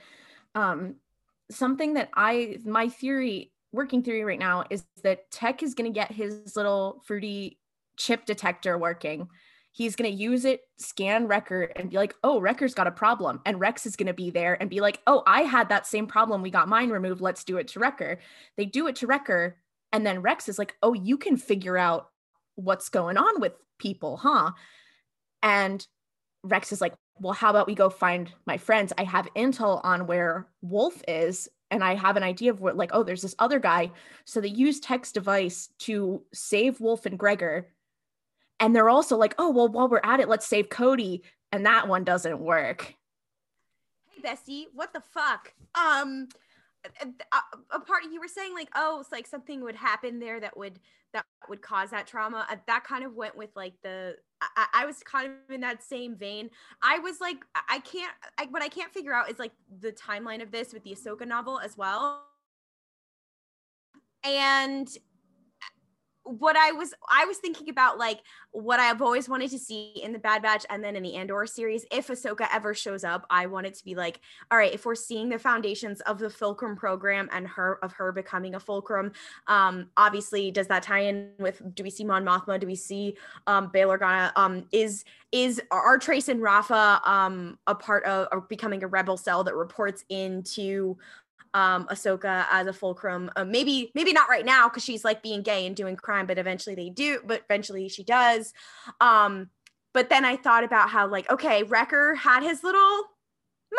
[0.55, 0.97] Um
[1.51, 5.99] something that I my theory working theory right now is that Tech is going to
[5.99, 7.59] get his little fruity
[7.97, 9.29] chip detector working.
[9.75, 13.41] He's going to use it, scan Wrecker, and be like, oh, Wrecker's got a problem.
[13.47, 16.07] And Rex is going to be there and be like, oh, I had that same
[16.07, 16.43] problem.
[16.43, 17.23] We got mine removed.
[17.23, 18.19] Let's do it to Wrecker.
[18.57, 19.57] They do it to Wrecker.
[19.91, 22.11] And then Rex is like, oh, you can figure out
[22.57, 24.53] what's going on with people, huh?
[25.43, 25.87] And
[26.43, 28.93] Rex is like, well, how about we go find my friends?
[28.97, 32.91] I have intel on where Wolf is, and I have an idea of what, like,
[32.93, 33.91] oh, there's this other guy.
[34.25, 37.69] So they use Tech's device to save Wolf and Gregor.
[38.61, 41.23] And they're also like, oh, well, while we're at it, let's save Cody.
[41.51, 42.95] And that one doesn't work.
[44.07, 45.53] Hey, Bessie, what the fuck?
[45.75, 46.29] Um,
[46.85, 47.39] a,
[47.71, 50.79] a part you were saying like, oh, it's like something would happen there that would
[51.13, 52.47] that would cause that trauma.
[52.51, 55.83] Uh, that kind of went with like the I, I, was kind of in that
[55.83, 56.51] same vein.
[56.83, 58.13] I was like, I can't.
[58.39, 61.27] I, what I can't figure out is like the timeline of this with the Ahsoka
[61.27, 62.25] novel as well.
[64.25, 64.89] And
[66.25, 68.21] what I was I was thinking about like
[68.53, 71.47] what I've always wanted to see in the Bad Batch and then in the Andor
[71.47, 71.85] series.
[71.91, 74.95] If Ahsoka ever shows up, I want it to be like, all right, if we're
[74.95, 79.13] seeing the foundations of the Fulcrum program and her of her becoming a Fulcrum,
[79.49, 81.61] um, obviously, does that tie in with?
[81.75, 82.61] Do we see Mon Mothma?
[82.61, 84.33] Do we see um, Bail Organa?
[84.37, 89.17] Um, is is are Trace and Rafa um a part of or becoming a rebel
[89.17, 90.97] cell that reports into
[91.55, 93.31] um Ahsoka as a fulcrum.
[93.37, 96.39] Uh, maybe maybe not right now because she's like being gay and doing crime, but
[96.39, 97.21] eventually they do.
[97.25, 98.53] But eventually she does.
[99.01, 99.51] Um,
[99.95, 103.03] but then I thought about how like okay, Wrecker had his little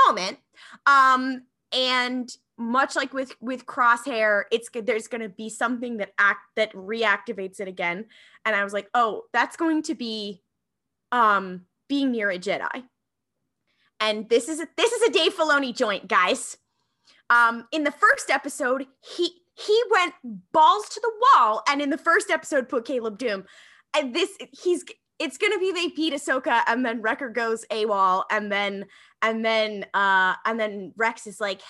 [0.08, 0.38] moment,
[0.86, 6.42] um, and much like with with Crosshair, it's there's going to be something that act
[6.56, 8.06] that reactivates it again.
[8.46, 10.42] And I was like, oh, that's going to be
[11.12, 12.84] um being near a Jedi.
[14.00, 16.58] And this is a this is a Dave Filoni joint, guys.
[17.30, 20.14] Um, in the first episode, he he went
[20.52, 23.46] balls to the wall, and in the first episode, put Caleb Dume.
[23.96, 24.84] And this, he's
[25.20, 28.86] it's gonna be they beat Ahsoka and then Wrecker goes AWOL and then
[29.22, 31.62] and then uh and then Rex is like,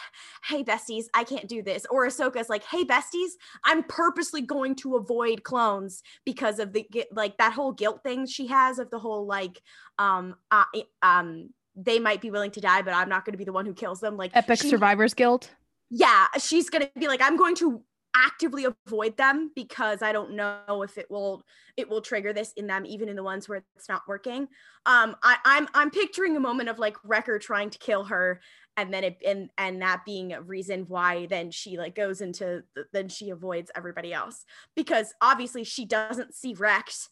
[0.45, 1.85] hey besties, I can't do this.
[1.89, 3.31] Or Ahsoka's like, hey besties,
[3.65, 8.47] I'm purposely going to avoid clones because of the like that whole guilt thing she
[8.47, 9.61] has of the whole like
[9.99, 10.63] um uh,
[11.01, 13.73] um they might be willing to die, but I'm not gonna be the one who
[13.73, 14.17] kills them.
[14.17, 15.49] Like Epic she- Survivor's Guild.
[15.89, 17.83] yeah, she's gonna be like, I'm going to
[18.15, 21.43] actively avoid them because I don't know if it will
[21.77, 24.47] it will trigger this in them, even in the ones where it's not working.
[24.85, 28.39] Um, I, I'm I'm picturing a moment of like Wrecker trying to kill her,
[28.77, 32.63] and then it and and that being a reason why then she like goes into
[32.75, 37.09] the, then she avoids everybody else because obviously she doesn't see Rex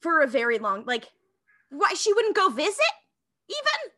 [0.00, 1.10] for a very long like
[1.68, 2.80] why she wouldn't go visit
[3.48, 3.92] even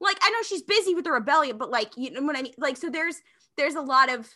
[0.00, 2.54] like I know she's busy with the rebellion, but like you know what I mean.
[2.58, 3.16] Like so, there's
[3.56, 4.28] there's a lot of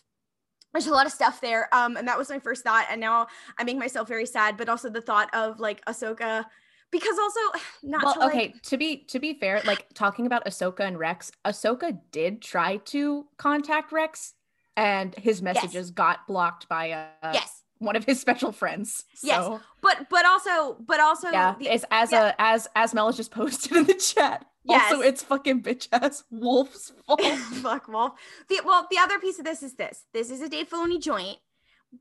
[0.73, 1.73] there's a lot of stuff there.
[1.73, 4.57] Um, and that was my first thought, and now I make myself very sad.
[4.57, 6.45] But also the thought of like Ahsoka,
[6.91, 7.39] because also
[7.83, 8.53] not well, to, like- okay.
[8.63, 13.25] To be to be fair, like talking about Ahsoka and Rex, Ahsoka did try to
[13.37, 14.33] contact Rex,
[14.75, 19.05] and his messages got blocked by uh, yes, one of his special friends.
[19.21, 19.59] Yes.
[19.81, 22.33] But but also but also yeah, the- it's as yeah.
[22.37, 24.45] a as as Mel just posted in the chat.
[24.65, 24.91] Yes.
[24.91, 27.21] Also, it's fucking bitch ass Wolf's fault.
[27.61, 28.13] fuck Wolf.
[28.47, 30.05] The well, the other piece of this is this.
[30.13, 31.37] This is a Dave Filoni joint,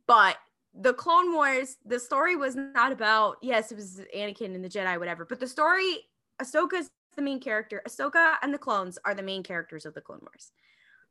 [0.07, 0.37] but
[0.75, 3.39] the Clone Wars, the story was not about.
[3.43, 5.25] Yes, it was Anakin and the Jedi, whatever.
[5.25, 6.09] But the story,
[6.41, 7.83] Ahsoka's the main character.
[7.87, 10.53] Ahsoka and the clones are the main characters of the Clone Wars.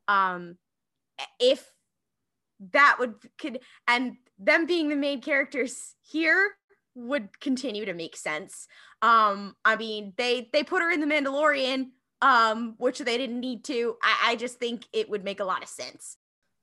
[0.07, 0.57] Um,
[1.39, 1.71] if
[2.71, 6.51] that would could and them being the main characters here
[6.95, 8.67] would continue to make sense.
[9.01, 11.89] Um, I mean, they they put her in the Mandalorian,
[12.21, 13.95] um, which they didn't need to.
[14.03, 16.17] I, I just think it would make a lot of sense.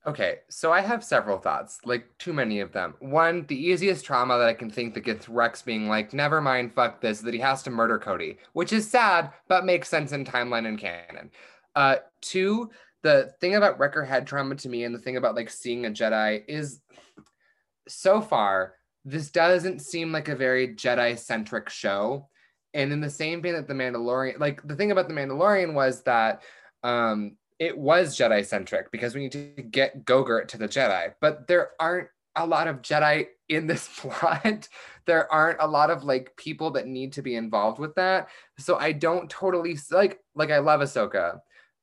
[0.07, 2.93] Okay, so I have several thoughts, like too many of them.
[2.99, 6.73] One, the easiest trauma that I can think that gets Rex being like, never mind,
[6.73, 10.23] fuck this, that he has to murder Cody, which is sad, but makes sense in
[10.23, 11.29] timeline and canon.
[11.75, 12.69] Uh, two,
[13.03, 15.89] the thing about Wrecker head trauma to me and the thing about like seeing a
[15.89, 16.81] Jedi is
[17.87, 22.27] so far, this doesn't seem like a very Jedi centric show.
[22.73, 26.03] And in the same vein that The Mandalorian, like the thing about The Mandalorian was
[26.03, 26.43] that
[26.83, 31.47] um, it was Jedi centric because we need to get Gogurt to the Jedi, but
[31.47, 34.67] there aren't a lot of Jedi in this plot.
[35.05, 38.29] there aren't a lot of like people that need to be involved with that.
[38.59, 41.39] So I don't totally like like I love Ahsoka,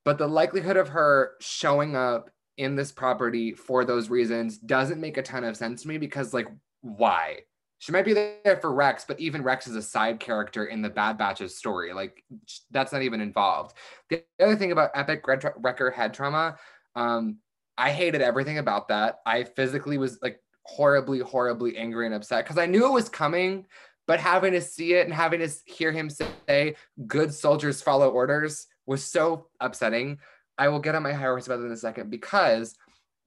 [0.07, 5.17] but the likelihood of her showing up in this property for those reasons doesn't make
[5.17, 6.47] a ton of sense to me because like
[6.81, 7.41] why?
[7.79, 10.89] She might be there for Rex, but even Rex is a side character in the
[10.89, 11.93] Bad Batch's story.
[11.93, 12.23] Like
[12.71, 13.77] that's not even involved.
[14.09, 16.57] The other thing about Epic Red Wrecker head trauma,
[16.95, 17.39] um,
[17.77, 19.19] I hated everything about that.
[19.27, 23.67] I physically was like horribly, horribly angry and upset because I knew it was coming,
[24.07, 26.77] but having to see it and having to hear him say,
[27.09, 30.19] good soldiers follow orders was so upsetting.
[30.59, 32.75] I will get on my high horse about it in a second because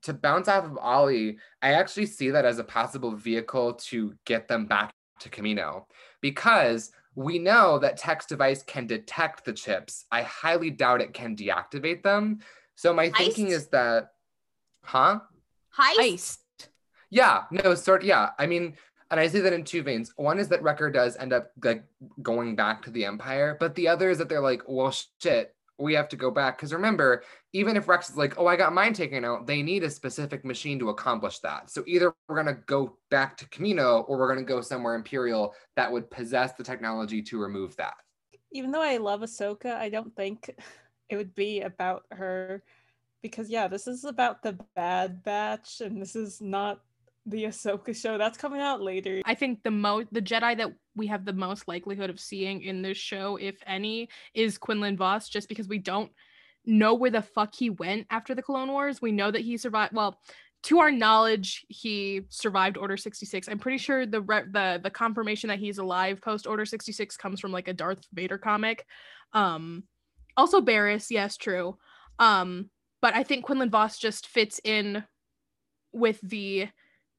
[0.04, 4.48] to bounce off of Ollie, I actually see that as a possible vehicle to get
[4.48, 5.88] them back to Camino
[6.22, 10.06] because we know that Tech's device can detect the chips.
[10.12, 12.40] I highly doubt it can deactivate them.
[12.76, 14.12] So my thinking is that,
[14.84, 15.20] huh?
[15.78, 15.98] Heist.
[16.00, 16.38] Heist.
[17.10, 18.30] Yeah, no, sort yeah.
[18.38, 18.76] I mean,
[19.12, 20.14] and I say that in two veins.
[20.16, 21.84] One is that Wrecker does end up like
[22.22, 25.94] going back to the Empire, but the other is that they're like, well, shit, we
[25.94, 26.58] have to go back.
[26.58, 29.84] Because remember, even if Rex is like, oh, I got mine taken out, they need
[29.84, 31.70] a specific machine to accomplish that.
[31.72, 35.92] So either we're gonna go back to Camino or we're gonna go somewhere Imperial that
[35.92, 37.96] would possess the technology to remove that.
[38.52, 40.50] even though I love Ahsoka, I don't think
[41.10, 42.64] it would be about her
[43.22, 46.82] because yeah, this is about the Bad Batch, and this is not
[47.30, 48.18] the Ahsoka show.
[48.18, 49.22] That's coming out later.
[49.26, 52.82] I think the most the Jedi that we have the most likelihood of seeing in
[52.82, 56.12] this show, if any, is Quinlan Voss, just because we don't
[56.66, 59.02] know where the fuck he went after the Clone Wars.
[59.02, 59.94] We know that he survived.
[59.94, 60.20] Well,
[60.64, 63.48] to our knowledge, he survived Order sixty six.
[63.48, 67.16] I'm pretty sure the re- the the confirmation that he's alive post Order sixty six
[67.16, 68.86] comes from like a Darth Vader comic.
[69.32, 69.84] Um,
[70.36, 71.78] also Barris, yes, true.
[72.20, 72.70] Um,
[73.02, 75.06] but I think Quinlan Voss just fits in
[75.94, 76.68] with the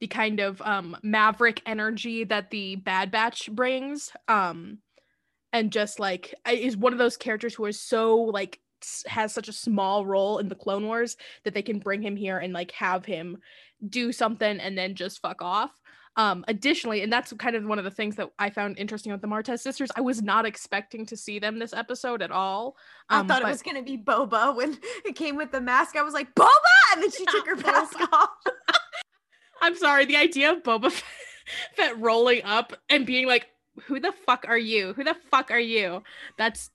[0.01, 4.79] the kind of um maverick energy that the bad batch brings um
[5.53, 8.59] and just like is one of those characters who is so like
[9.05, 12.39] has such a small role in the clone wars that they can bring him here
[12.39, 13.37] and like have him
[13.87, 15.71] do something and then just fuck off
[16.17, 19.21] um additionally and that's kind of one of the things that i found interesting with
[19.21, 22.75] the martez sisters i was not expecting to see them this episode at all
[23.07, 25.95] I um, thought but- it was gonna be Boba when it came with the mask.
[25.97, 26.47] I was like, Boba,
[26.93, 28.29] and then she took her mask off.
[29.61, 30.91] I'm sorry, the idea of Boba
[31.75, 33.47] Fett rolling up and being like,
[33.85, 34.93] who the fuck are you?
[34.93, 36.03] Who the fuck are you?
[36.37, 36.69] That's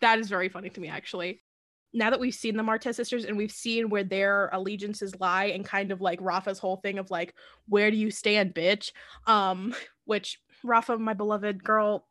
[0.00, 1.42] that is very funny to me actually.
[1.92, 5.64] Now that we've seen the Martez sisters and we've seen where their allegiances lie and
[5.64, 7.34] kind of like Rafa's whole thing of like,
[7.66, 8.92] where do you stand, bitch?
[9.26, 9.74] Um,
[10.04, 12.06] which Rafa, my beloved girl,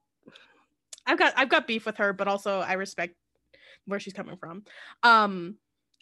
[1.05, 3.15] I've got I've got beef with her, but also I respect
[3.85, 4.63] where she's coming from.
[5.03, 5.55] Um,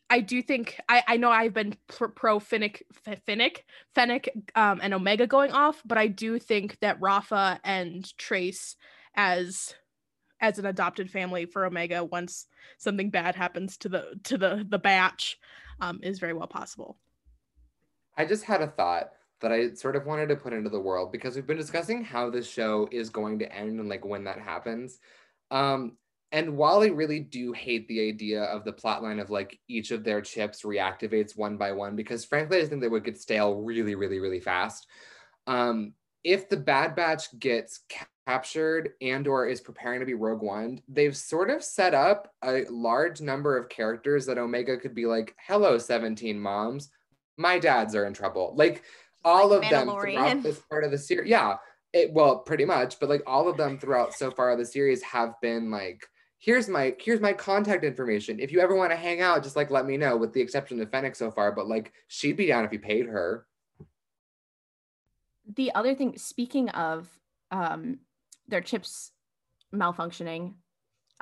[0.10, 2.84] I do think I, I know I've been pro, pro Finnick,
[3.28, 3.60] Finnick,
[3.96, 8.76] Fennec, um, and Omega going off, but I do think that Rafa and Trace
[9.16, 9.74] as
[10.42, 14.78] as an adopted family for Omega once something bad happens to the to the the
[14.78, 15.38] batch
[15.80, 16.98] um, is very well possible.
[18.18, 21.12] I just had a thought that I sort of wanted to put into the world
[21.12, 24.40] because we've been discussing how this show is going to end and like when that
[24.40, 25.00] happens.
[25.52, 25.98] Um,
[26.32, 30.04] and while I really do hate the idea of the plotline of like each of
[30.04, 33.96] their chips reactivates one by one, because frankly, I think they would get stale really,
[33.96, 34.88] really, really fast.
[35.48, 37.82] Um, if the Bad Batch gets
[38.26, 42.66] captured and or is preparing to be Rogue One, they've sort of set up a
[42.70, 46.90] large number of characters that Omega could be like, "Hello, seventeen moms,
[47.38, 48.84] my dads are in trouble." Like
[49.24, 51.30] all Like of them throughout this part of the series.
[51.30, 51.58] Yeah,
[51.94, 55.02] it well, pretty much, but like all of them throughout so far of the series
[55.04, 56.06] have been like,
[56.46, 58.40] here's my here's my contact information.
[58.40, 60.16] If you ever want to hang out, just like let me know.
[60.16, 63.08] With the exception of Fennec so far, but like she'd be down if you paid
[63.08, 63.48] her.
[65.56, 67.08] the other thing speaking of
[67.52, 68.00] um
[68.48, 69.12] their chips
[69.74, 70.54] malfunctioning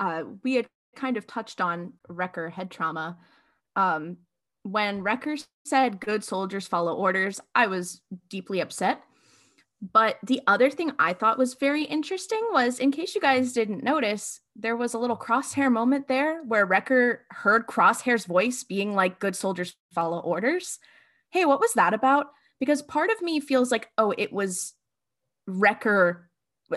[0.00, 3.18] uh we had kind of touched on wrecker head trauma
[3.76, 4.16] um
[4.62, 9.02] when wrecker said good soldiers follow orders i was deeply upset
[9.92, 13.84] but the other thing i thought was very interesting was in case you guys didn't
[13.84, 19.18] notice there was a little crosshair moment there where wrecker heard crosshair's voice being like
[19.18, 20.78] good soldiers follow orders.
[21.30, 22.26] Hey what was that about?
[22.60, 24.74] Because part of me feels like oh it was
[25.46, 26.30] wrecker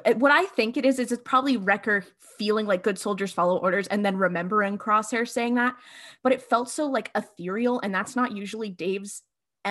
[0.05, 2.03] eh, what i think it is is it's probably wrecker
[2.37, 5.75] feeling like good soldiers follow orders and then remembering crosshair saying that.
[6.23, 9.23] But it felt so like ethereal and that's not usually dave's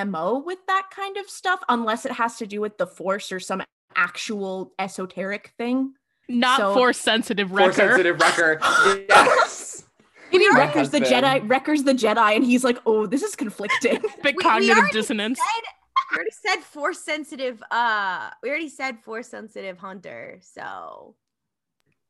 [0.05, 3.41] mo with that kind of stuff unless it has to do with the force or
[3.41, 3.63] some
[3.95, 5.95] actual esoteric thing
[6.29, 7.91] Not So- force sensitive Force wrecker.
[7.97, 8.59] sensitive wrecker.
[9.09, 9.85] yes.
[10.33, 11.25] maybe My wrecker's the husband.
[11.25, 14.77] jedi wrecker's the jedi and he's like oh this is conflicting Big We- we cognitive
[14.79, 15.39] already dissonance.
[15.39, 15.71] said-
[16.13, 17.61] we already said force sensitive.
[17.69, 20.39] Uh, we already said force sensitive hunter.
[20.41, 21.17] So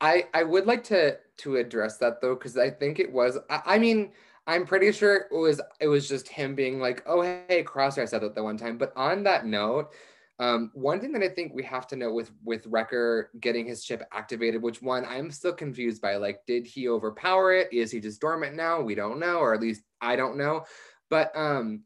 [0.03, 3.62] I I would like to to address that though because I think it was I,
[3.64, 4.12] I mean
[4.46, 8.22] I'm pretty sure it was it was just him being like oh hey Crosshair said
[8.22, 8.78] that the one time.
[8.78, 9.92] But on that note
[10.38, 13.85] um one thing that I think we have to note with with Wrecker getting his
[13.85, 17.72] chip activated which one I'm still confused by like did he overpower it?
[17.72, 18.80] Is he just dormant now?
[18.80, 20.64] We don't know or at least I don't know.
[21.11, 21.82] But um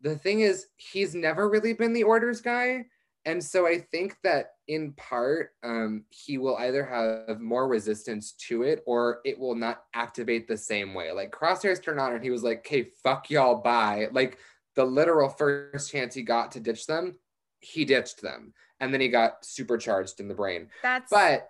[0.00, 2.86] the thing is he's never really been the orders guy
[3.24, 8.62] and so I think that in part, um, he will either have more resistance to
[8.64, 11.12] it or it will not activate the same way.
[11.12, 14.08] Like Crosshairs turned on and he was like, okay, fuck y'all, bye.
[14.10, 14.38] Like
[14.74, 17.16] the literal first chance he got to ditch them,
[17.60, 18.54] he ditched them.
[18.80, 20.68] And then he got supercharged in the brain.
[20.82, 21.48] that's But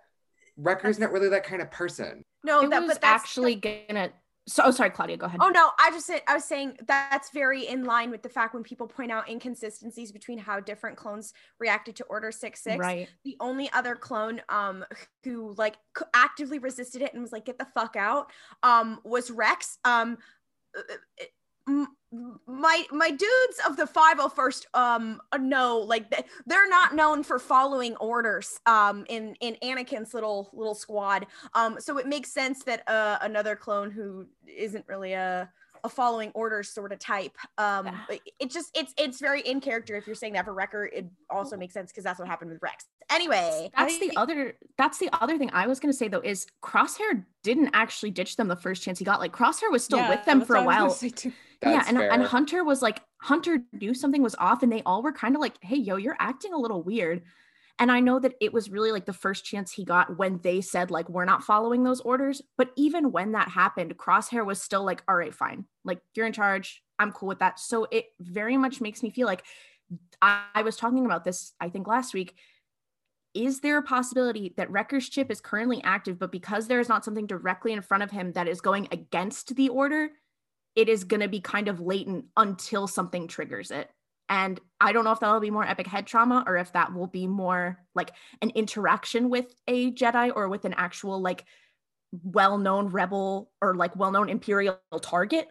[0.59, 2.23] Wrecker's not really that kind of person.
[2.45, 2.61] no.
[2.61, 4.11] it that was but that's actually gonna
[4.47, 7.31] so oh sorry claudia go ahead Oh no, I just said I was saying that's
[7.31, 11.33] very in line with the fact when people point out inconsistencies between how different clones
[11.59, 12.79] reacted to Order Six Six.
[12.79, 14.85] right The only other clone um
[15.25, 15.77] who like
[16.15, 18.31] actively resisted it and was like get the fuck out
[18.63, 19.79] um was Rex.
[19.85, 20.19] Um
[20.77, 20.81] uh,
[21.21, 21.25] uh,
[22.47, 26.11] my my dudes of the 501st um know like
[26.47, 31.97] they're not known for following orders um in in Anakin's little little squad um so
[31.99, 35.51] it makes sense that uh another clone who isn't really a
[35.85, 38.17] a following orders sort of type um Yeah.
[38.39, 41.57] it- just it's it's very in character if you're saying that for Wrecker it also
[41.57, 45.09] makes sense because that's what happened with Rex anyway That's I- the other that's the
[45.23, 48.83] other thing I was gonna say though is Crosshair didn't actually ditch them the first
[48.85, 49.19] chance he got.
[49.19, 50.97] Like Crosshair was still Yeah, with them for a while.
[51.63, 52.13] That's yeah, uh, and, fair.
[52.13, 55.41] and Hunter was like Hunter knew something was off, and they all were kind of
[55.41, 57.23] like, "Hey, yo, you're acting a little weird."
[57.79, 60.61] And I know that it was really like the first chance he got when they
[60.61, 62.43] said like we're not following those orders.
[62.59, 65.65] But even when that happened, Crosshair was still like, "All right, fine.
[65.85, 66.83] Like you're in charge.
[66.99, 69.45] I'm cool with that." So it very much makes me feel like
[70.21, 71.53] I, I was talking about this.
[71.61, 72.35] I think last week
[73.35, 77.05] is there a possibility that Wrecker's chip is currently active, but because there is not
[77.05, 80.11] something directly in front of him that is going against the order,
[80.75, 83.91] it is going to be kind of latent until something triggers it.
[84.29, 87.07] And I don't know if that'll be more epic head trauma or if that will
[87.07, 91.45] be more like an interaction with a Jedi or with an actual like
[92.23, 95.49] well-known rebel or like well-known imperial target.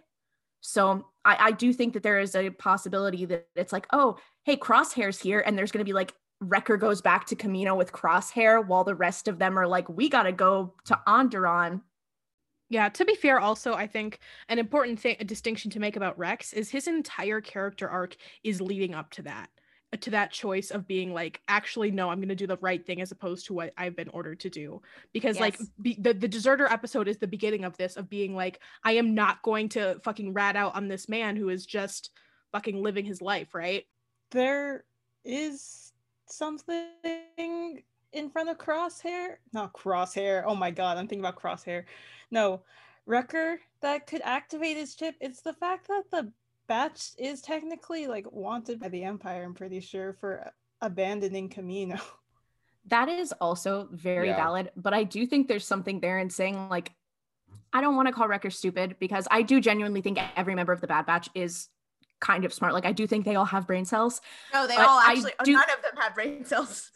[0.61, 4.57] So I, I do think that there is a possibility that it's like, oh, hey,
[4.57, 8.65] crosshairs here, and there's going to be like Wrecker goes back to Kamino with Crosshair
[8.65, 11.81] while the rest of them are like, we gotta go to Onderon.
[12.71, 16.17] Yeah, to be fair, also, I think an important thing, a distinction to make about
[16.17, 18.15] Rex is his entire character arc
[18.45, 19.49] is leading up to that,
[19.91, 22.83] uh, to that choice of being like, actually, no, I'm going to do the right
[22.85, 24.81] thing as opposed to what I've been ordered to do.
[25.11, 28.61] Because, like, be, the, the deserter episode is the beginning of this, of being like,
[28.85, 32.11] I am not going to fucking rat out on this man who is just
[32.53, 33.83] fucking living his life, right?
[34.31, 34.85] There
[35.25, 35.91] is
[36.27, 37.83] something
[38.13, 39.35] in front of Crosshair.
[39.53, 40.43] Not Crosshair.
[40.45, 41.83] Oh my god, I'm thinking about Crosshair.
[42.31, 42.61] No,
[43.05, 45.15] Wrecker that could activate his chip.
[45.19, 46.31] It's the fact that the
[46.67, 49.43] batch is technically like wanted by the Empire.
[49.43, 50.51] I'm pretty sure for
[50.81, 51.99] abandoning Kamino.
[52.87, 54.37] That is also very Yeah.
[54.37, 56.91] valid, but I do think there's something there in saying like
[57.71, 60.81] I don't want to call Wrecker stupid because I do genuinely think every member of
[60.81, 61.69] the Bad Batch is
[62.19, 62.73] kind of smart.
[62.73, 64.19] Like I do think they all have brain cells.
[64.51, 65.31] No, they all actually.
[65.43, 66.91] do- none of them have brain cells.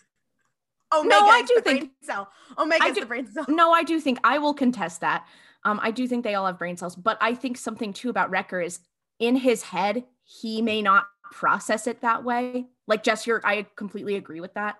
[1.01, 2.29] Omega I is do the think- brain cell.
[2.57, 3.45] Omega I is do- the brain cell.
[3.47, 5.25] No, I do think I will contest that.
[5.63, 8.29] Um, I do think they all have brain cells, but I think something too about
[8.29, 8.79] Wrecker is
[9.19, 12.67] in his head, he may not process it that way.
[12.87, 14.75] Like Jess, you're I completely agree with that.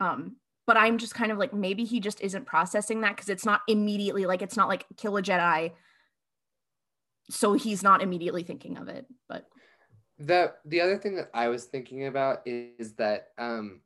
[0.00, 0.36] Um,
[0.66, 3.62] but I'm just kind of like maybe he just isn't processing that because it's not
[3.68, 5.72] immediately like it's not like kill a Jedi.
[7.30, 9.06] So he's not immediately thinking of it.
[9.28, 9.46] But
[10.18, 13.80] The the other thing that I was thinking about is that um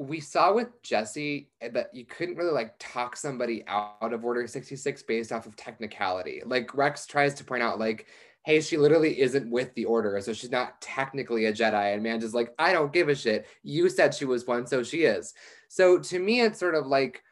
[0.00, 5.02] we saw with Jesse that you couldn't really like talk somebody out of Order 66
[5.02, 6.42] based off of technicality.
[6.44, 8.06] Like Rex tries to point out like
[8.46, 11.92] hey, she literally isn't with the order, so she's not technically a Jedi.
[11.92, 13.46] And Manja's like, I don't give a shit.
[13.62, 15.34] You said she was one, so she is.
[15.68, 17.22] So to me, it's sort of like,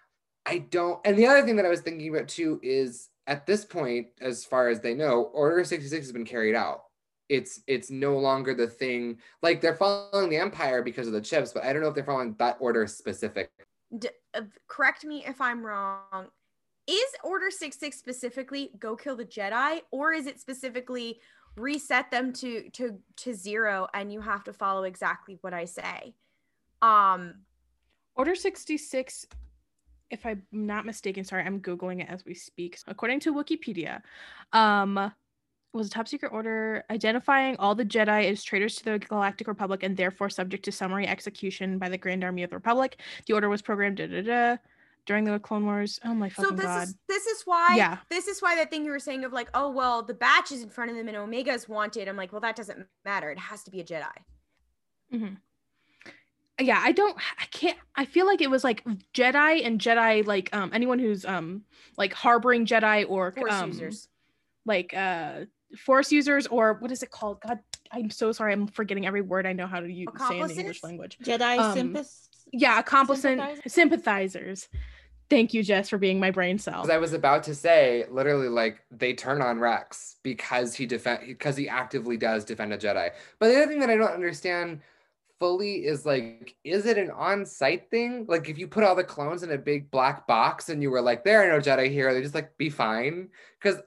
[0.45, 1.01] I don't.
[1.07, 4.45] And the other thing that I was thinking about too is at this point, as
[4.45, 6.83] far as they know, Order 66 has been carried out
[7.29, 11.53] it's it's no longer the thing like they're following the empire because of the chips
[11.53, 13.51] but i don't know if they're following that order specific
[13.97, 16.29] D- uh, correct me if I'm wrong.
[16.87, 21.21] Is Order 66 specifically go kill the Jedi, or is it specifically
[21.57, 26.15] reset them to to to zero and you have to follow exactly what I say?
[26.81, 27.35] Um,
[28.15, 29.27] Order 66,
[30.11, 32.79] if I'm not mistaken, sorry, I'm Googling it as we speak.
[32.87, 34.01] According to Wikipedia,
[34.53, 35.13] um,
[35.73, 39.83] was a top secret order identifying all the Jedi as traitors to the Galactic Republic
[39.83, 43.01] and therefore subject to summary execution by the Grand Army of the Republic.
[43.27, 44.57] The order was programmed da, da, da,
[45.07, 46.01] during the Clone Wars.
[46.05, 46.89] Oh my so this god.
[46.89, 47.99] is this is why Yeah.
[48.09, 50.63] this is why that thing you were saying of like, oh well, the batch is
[50.63, 52.09] in front of them and Omega's wanted.
[52.09, 53.31] I'm like, well, that doesn't matter.
[53.31, 54.07] It has to be a Jedi.
[55.11, 55.35] hmm
[56.59, 60.49] Yeah, I don't I can't I feel like it was like Jedi and Jedi like
[60.57, 61.63] um anyone who's um
[61.99, 64.09] like harboring Jedi or Force um, users.
[64.65, 65.45] like uh
[65.77, 67.41] force users or what is it called?
[67.41, 67.59] God
[67.91, 70.55] i'm so sorry i'm forgetting every word i know how to use, say in the
[70.55, 71.17] english language.
[71.25, 73.73] Jedi Um, sympath- yeah accomplice Sympathizers?
[73.73, 74.69] sympathizers.
[75.31, 76.83] Thank you jess for being my brain cell.
[76.83, 81.21] As i was about to say literally like they turn on rex because he defend
[81.27, 83.11] because he actively does defend a jedi.
[83.39, 84.81] But the other thing that i don't understand
[85.39, 88.27] fully is like is it an on-site thing?
[88.29, 91.01] Like if you put all the clones in a big black box and you were
[91.01, 93.29] like there are no jedi here they just like be fine?
[93.63, 93.81] Because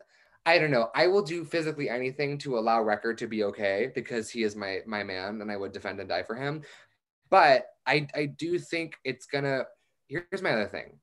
[0.45, 0.89] I don't know.
[0.95, 4.79] I will do physically anything to allow Wrecker to be okay because he is my
[4.87, 6.63] my man and I would defend and die for him.
[7.29, 9.65] But I I do think it's gonna.
[10.07, 10.99] Here's my other thing.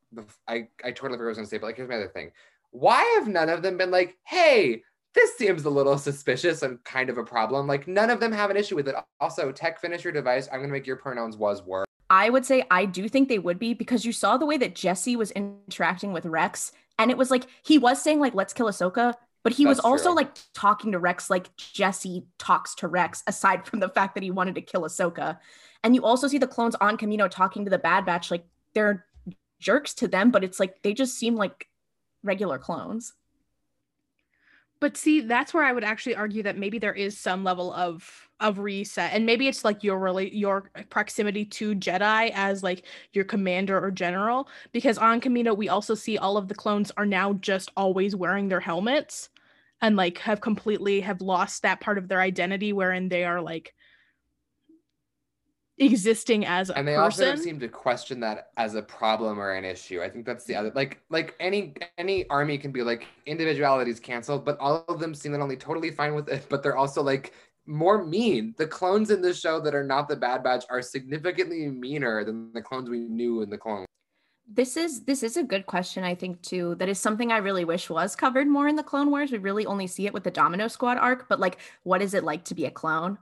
[0.48, 2.32] I I totally forgot what I was gonna say, but like here's my other thing.
[2.70, 4.82] Why have none of them been like, hey,
[5.14, 7.66] this seems a little suspicious and kind of a problem?
[7.66, 8.96] Like none of them have an issue with it.
[9.20, 10.48] Also, tech finish your device.
[10.52, 11.84] I'm gonna make your pronouns was were.
[12.10, 14.74] I would say I do think they would be because you saw the way that
[14.74, 18.66] Jesse was interacting with Rex, and it was like he was saying like "Let's kill
[18.66, 19.14] Ahsoka,"
[19.48, 20.16] but he was also true.
[20.16, 23.22] like talking to Rex like Jesse talks to Rex.
[23.26, 25.38] Aside from the fact that he wanted to kill Ahsoka,
[25.82, 28.44] and you also see the clones on Kamino talking to the Bad Batch like
[28.74, 29.06] they're
[29.58, 31.66] jerks to them, but it's like they just seem like
[32.22, 33.14] regular clones.
[34.80, 38.28] but see that's where i would actually argue that maybe there is some level of
[38.40, 43.24] of reset and maybe it's like your really your proximity to jedi as like your
[43.24, 47.32] commander or general because on kamino we also see all of the clones are now
[47.34, 49.30] just always wearing their helmets
[49.80, 53.72] and like have completely have lost that part of their identity wherein they are like
[55.78, 57.36] existing as a and they also person.
[57.36, 60.02] don't seem to question that as a problem or an issue.
[60.02, 64.00] I think that's the other like like any any army can be like individuality is
[64.00, 67.02] canceled but all of them seem not only totally fine with it but they're also
[67.02, 67.32] like
[67.66, 68.54] more mean.
[68.56, 72.50] The clones in this show that are not the bad batch are significantly meaner than
[72.54, 73.84] the clones we knew in the clone
[74.50, 76.74] This is this is a good question, I think too.
[76.76, 79.30] That is something I really wish was covered more in the Clone Wars.
[79.30, 82.24] We really only see it with the Domino Squad arc, but like, what is it
[82.24, 83.18] like to be a clone?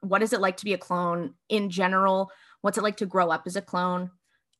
[0.00, 2.30] What is it like to be a clone in general?
[2.62, 4.10] What's it like to grow up as a clone?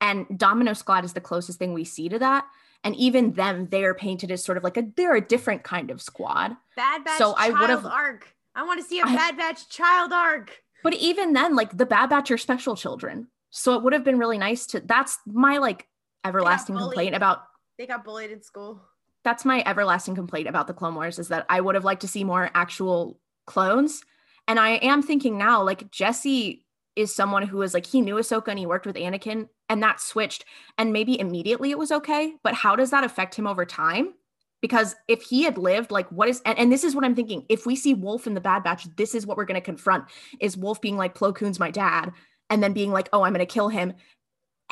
[0.03, 2.45] And Domino Squad is the closest thing we see to that.
[2.85, 5.91] And even them, they are painted as sort of like a they're a different kind
[5.91, 6.57] of squad.
[6.77, 8.35] Bad Batch So I child would've- arc.
[8.55, 10.63] I want to see a I- Bad Batch child arc.
[10.83, 13.29] But even then, like the Bad Batch are special children.
[13.51, 15.87] So it would have been really nice to that's my like
[16.25, 17.45] everlasting complaint about
[17.79, 18.81] They got bullied in school.
[19.25, 22.09] that's my everlasting complaint about the Clone Wars is that I would have liked to
[22.09, 24.03] see more actual clones.
[24.49, 26.65] And I am thinking now, like Jesse
[26.97, 30.01] is someone who is like he knew Ahsoka and he worked with Anakin, and that
[30.01, 30.45] switched.
[30.77, 34.15] And maybe immediately it was okay, but how does that affect him over time?
[34.61, 37.47] Because if he had lived, like what is and, and this is what I'm thinking.
[37.49, 40.05] If we see Wolf in the Bad Batch, this is what we're gonna confront:
[40.41, 42.13] is Wolf being like Plo Koon's my dad,
[42.51, 43.95] and then being like, oh, I'm gonna kill him.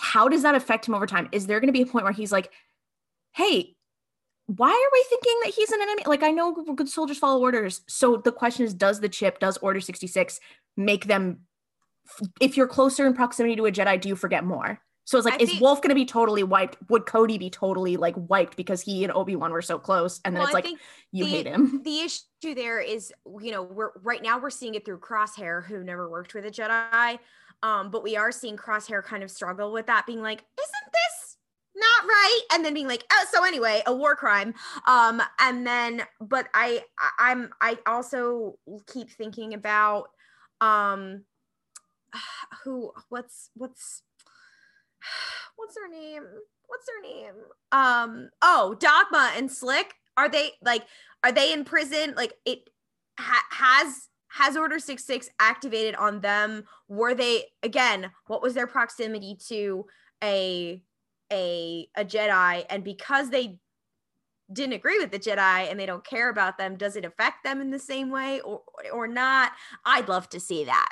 [0.01, 1.29] How does that affect him over time?
[1.33, 2.51] Is there gonna be a point where he's like,
[3.33, 3.77] hey,
[4.47, 6.03] why are we thinking that he's an enemy?
[6.07, 7.83] Like, I know good soldiers follow orders.
[7.87, 10.41] So the question is, does the chip, does Order 66
[10.77, 11.41] make them,
[12.41, 14.81] if you're closer in proximity to a Jedi, do you forget more?
[15.05, 16.79] So it's like, I is think- Wolf going to be totally wiped?
[16.89, 20.21] Would Cody be totally like wiped because he and Obi Wan were so close?
[20.25, 20.81] And then well, it's I like,
[21.13, 21.83] you the- hate him.
[21.85, 25.85] the issue there is you know we're right now we're seeing it through crosshair who
[25.85, 27.19] never worked with a jedi
[27.63, 31.37] um but we are seeing crosshair kind of struggle with that being like isn't this
[31.77, 32.41] not right?
[32.53, 34.55] And then being like oh so anyway a war crime.
[34.87, 36.83] Um and then but i
[37.19, 38.57] i'm i also
[38.93, 40.09] keep thinking about
[40.61, 41.25] um
[42.65, 44.03] who what's what's
[45.57, 46.25] what's her name?
[46.67, 47.35] What's her name?
[47.73, 50.85] Um oh dogma and slick are they like
[51.25, 52.15] are they in prison?
[52.17, 52.69] Like it
[53.19, 56.65] ha- has has order 66 activated on them?
[56.89, 59.87] Were they again what was their proximity to
[60.23, 60.83] a
[61.33, 62.65] a a jedi?
[62.71, 63.59] And because they
[64.53, 67.61] didn't agree with the jedi and they don't care about them does it affect them
[67.61, 68.63] in the same way or
[68.93, 69.53] or not?
[69.85, 70.91] I'd love to see that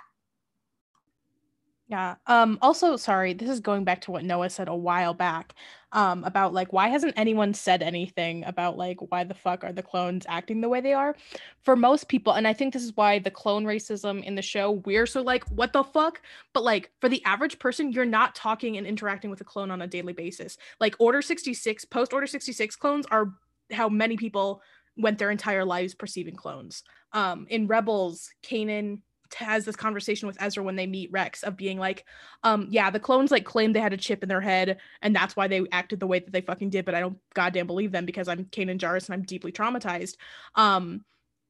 [1.89, 2.17] Yeah.
[2.27, 5.55] Um also sorry, this is going back to what Noah said a while back
[5.93, 9.83] um about like why hasn't anyone said anything about like why the fuck are the
[9.83, 11.17] clones acting the way they are?
[11.63, 14.73] For most people and I think this is why the clone racism in the show
[14.85, 16.21] we're so like what the fuck?
[16.53, 19.81] But like for the average person you're not talking and interacting with a clone on
[19.81, 20.59] a daily basis.
[20.81, 23.33] Like Order 66 post Order 66 clones are
[23.73, 24.61] how many people
[24.99, 26.83] went their entire lives perceiving clones.
[27.15, 29.01] Um in Rebels, Kanan
[29.35, 32.05] has this conversation with Ezra when they meet Rex of being like,
[32.45, 35.37] um, yeah, the clones like claimed they had a chip in their head and that's
[35.37, 38.07] why they acted the way that they fucking did, but I don't goddamn believe them
[38.07, 40.17] because I'm Kanan Jarrus and I'm deeply traumatized.
[40.55, 41.05] Um,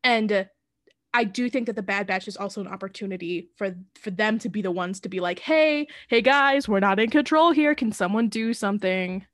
[0.04, 0.48] and
[1.14, 4.48] I do think that the Bad Batch is also an opportunity for for them to
[4.48, 7.74] be the ones to be like, hey, hey guys, we're not in control here.
[7.74, 9.26] Can someone do something?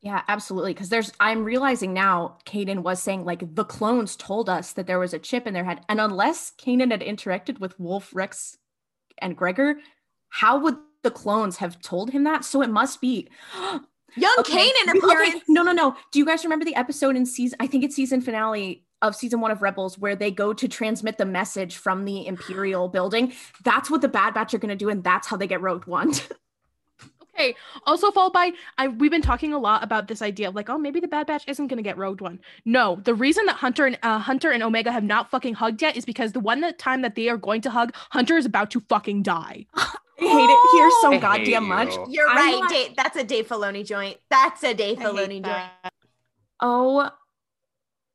[0.00, 0.74] Yeah, absolutely.
[0.74, 5.00] Because there's, I'm realizing now, Kanan was saying like the clones told us that there
[5.00, 8.56] was a chip in their head, and unless Kanan had interacted with Wolf, Rex,
[9.20, 9.80] and Gregor,
[10.28, 12.44] how would the clones have told him that?
[12.44, 13.28] So it must be
[14.16, 15.96] young Okay, kanan okay, No, no, no.
[16.12, 17.56] Do you guys remember the episode in season?
[17.60, 21.18] I think it's season finale of season one of Rebels where they go to transmit
[21.18, 23.32] the message from the Imperial building.
[23.64, 25.86] That's what the Bad Batch are going to do, and that's how they get Rogue
[25.86, 26.12] One.
[27.38, 27.54] Okay.
[27.86, 30.78] Also followed by I we've been talking a lot about this idea of like, oh,
[30.78, 32.40] maybe the Bad Batch isn't gonna get Rogue One.
[32.64, 35.96] No, the reason that Hunter and uh, Hunter and Omega have not fucking hugged yet
[35.96, 38.70] is because the one that time that they are going to hug, Hunter is about
[38.72, 39.66] to fucking die.
[40.20, 41.68] I hate it here so I goddamn you.
[41.68, 41.94] much.
[42.08, 42.96] you're I'm right not- Dave.
[42.96, 45.92] that's a dave filoni joint that's a dave I hate filoni joint.
[46.60, 47.08] Oh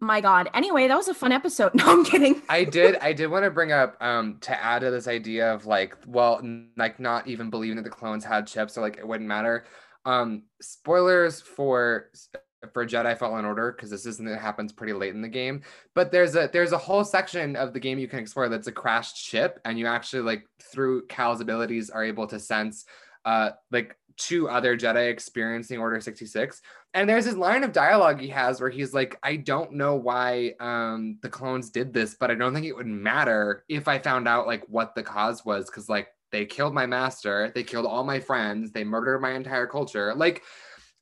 [0.04, 0.50] my god.
[0.54, 1.72] Anyway, that was a fun episode.
[1.76, 2.42] No, I'm kidding.
[2.50, 5.66] I did I did want to bring up um to add to this idea of
[5.66, 9.08] like well n- like not even believing that the clones had chips or like it
[9.08, 9.66] wouldn't matter.
[10.06, 12.10] Um spoilers for
[12.72, 15.62] for Jedi Fallen Order because this isn't it happens pretty late in the game.
[15.96, 18.72] But there's a there's a whole section of the game you can explore that's a
[18.72, 22.86] crashed ship and you actually like through Cal's abilities are able to sense
[23.26, 26.62] uh like two other Jedi experiencing Order 66.
[26.96, 30.54] And there's this line of dialogue he has where he's like, I don't know why
[30.60, 34.28] um the clones did this, but I don't think it would matter if I found
[34.28, 38.04] out like what the cause was, because like they killed my master, they killed all
[38.04, 40.14] my friends, they murdered my entire culture.
[40.14, 40.44] Like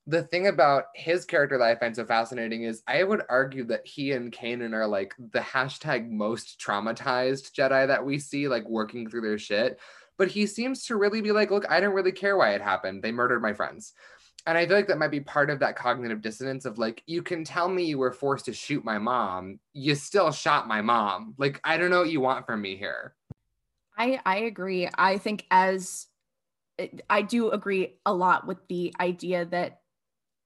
[0.08, 3.86] the thing about his character that I find so fascinating is I would argue that
[3.86, 9.10] he and Kanan are like the hashtag most traumatized Jedi that we see, like working
[9.10, 9.80] through their shit.
[10.18, 13.02] But he seems to really be like, look, I don't really care why it happened.
[13.02, 13.94] They murdered my friends.
[14.48, 17.22] And I feel like that might be part of that cognitive dissonance of like, you
[17.22, 19.60] can tell me you were forced to shoot my mom.
[19.74, 21.36] You still shot my mom.
[21.38, 23.16] Like, I don't know what you want from me here.
[23.98, 24.90] I I agree.
[24.96, 26.08] I think as
[26.80, 29.82] eh, I do agree a lot with the idea that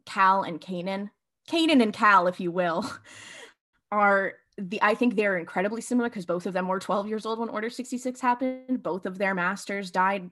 [0.06, 1.10] Cal and Kanan,
[1.50, 2.90] Kanan and Cal, if you will,
[3.92, 7.40] are the I think they're incredibly similar because both of them were 12 years old
[7.40, 8.84] when Order 66 happened.
[8.84, 10.30] Both of their masters died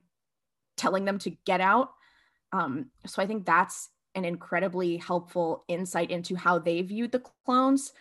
[0.76, 1.92] telling them to get out.
[2.54, 7.92] Um, so I think that's an incredibly helpful insight into how they viewed the clones.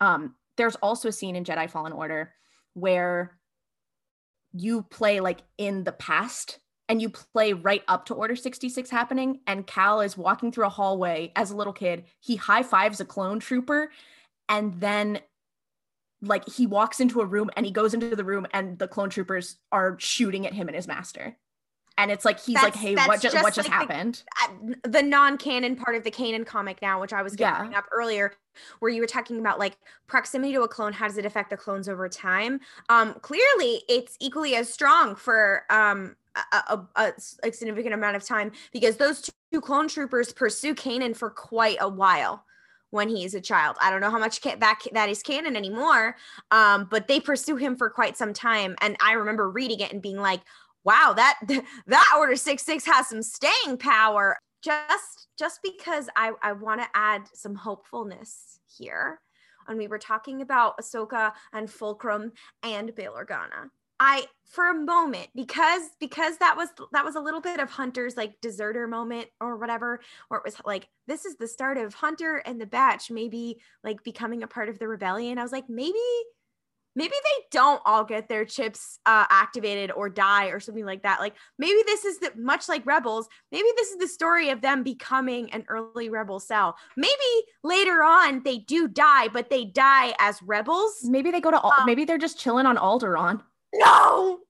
[0.00, 2.34] Um, there's also a scene in Jedi Fallen Order
[2.74, 3.38] where
[4.52, 6.58] you play like in the past
[6.88, 9.40] and you play right up to Order 66 happening.
[9.46, 12.04] And Cal is walking through a hallway as a little kid.
[12.18, 13.92] He high fives a clone trooper
[14.48, 15.20] and then
[16.20, 19.08] like he walks into a room and he goes into the room and the clone
[19.08, 21.36] troopers are shooting at him and his master
[22.02, 24.48] and it's like he's That's- like hey what just, what just like the- happened uh,
[24.88, 27.58] the non-canon part of the canon comic now which i was Yeah.
[27.58, 28.32] getting up earlier
[28.80, 29.76] where you were talking about like
[30.06, 34.16] proximity to a clone how does it affect the clones over time um clearly it's
[34.20, 36.16] equally as strong for um
[36.52, 37.12] a, a, a-
[37.48, 41.88] a significant amount of time because those two clone troopers pursue Kanan for quite a
[41.88, 42.44] while
[42.90, 43.76] when he is a child.
[43.80, 46.16] I don't know how much ca- that that is canon anymore,
[46.52, 48.76] um, but they pursue him for quite some time.
[48.80, 50.40] And I remember reading it and being like,
[50.84, 51.38] "Wow, that
[51.86, 56.88] that Order Six Six has some staying power." Just just because I I want to
[56.94, 59.20] add some hopefulness here.
[59.68, 63.70] And we were talking about Ahsoka and Fulcrum and Bail Organa.
[64.00, 68.16] I for a moment because because that was that was a little bit of Hunter's
[68.16, 72.42] like deserter moment or whatever where it was like this is the start of Hunter
[72.46, 75.38] and the batch maybe like becoming a part of the rebellion.
[75.38, 75.98] I was like maybe
[76.96, 81.20] maybe they don't all get their chips uh, activated or die or something like that.
[81.20, 83.28] Like maybe this is the much like rebels.
[83.52, 86.76] Maybe this is the story of them becoming an early rebel cell.
[86.96, 87.12] Maybe
[87.62, 91.00] later on they do die, but they die as rebels.
[91.04, 93.40] maybe they go to Um, maybe they're just chilling on alderaan
[93.74, 94.40] No,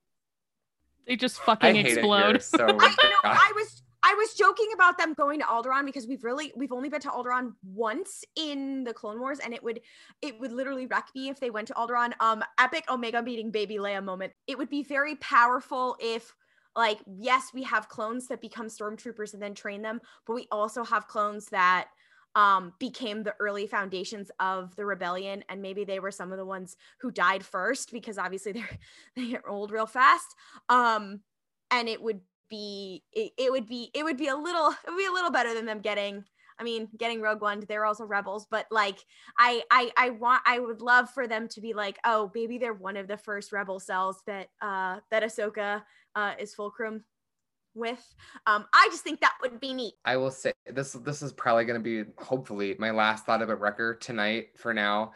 [1.07, 2.21] They just I fucking hate explode.
[2.21, 2.41] it here.
[2.41, 3.21] So I know.
[3.25, 6.89] I was I was joking about them going to Alderaan because we've really we've only
[6.89, 9.81] been to Alderaan once in the Clone Wars, and it would
[10.23, 12.13] it would literally wreck me if they went to Alderaan.
[12.21, 14.33] Um, epic Omega meeting Baby Leia moment.
[14.47, 16.35] It would be very powerful if.
[16.77, 20.85] Like, yes, we have clones that become stormtroopers and then train them, but we also
[20.85, 21.89] have clones that
[22.37, 26.45] um became the early foundations of the rebellion and maybe they were some of the
[26.45, 28.79] ones who died first because obviously they're
[29.17, 30.37] they get old real fast
[30.69, 31.21] um
[31.73, 32.21] and it would
[32.51, 35.31] be it, it would be it would be a little it would be a little
[35.31, 36.25] better than them getting
[36.59, 37.65] I mean getting Rogue One.
[37.67, 38.99] They're also rebels but like
[39.39, 42.75] I I I want I would love for them to be like oh maybe they're
[42.75, 45.83] one of the first rebel cells that uh that Ahsoka
[46.15, 47.05] uh is fulcrum
[47.75, 48.05] with.
[48.47, 49.95] Um I just think that would be neat.
[50.05, 53.95] I will say this this is probably to be hopefully my last thought about Wrecker
[53.95, 55.13] tonight for now.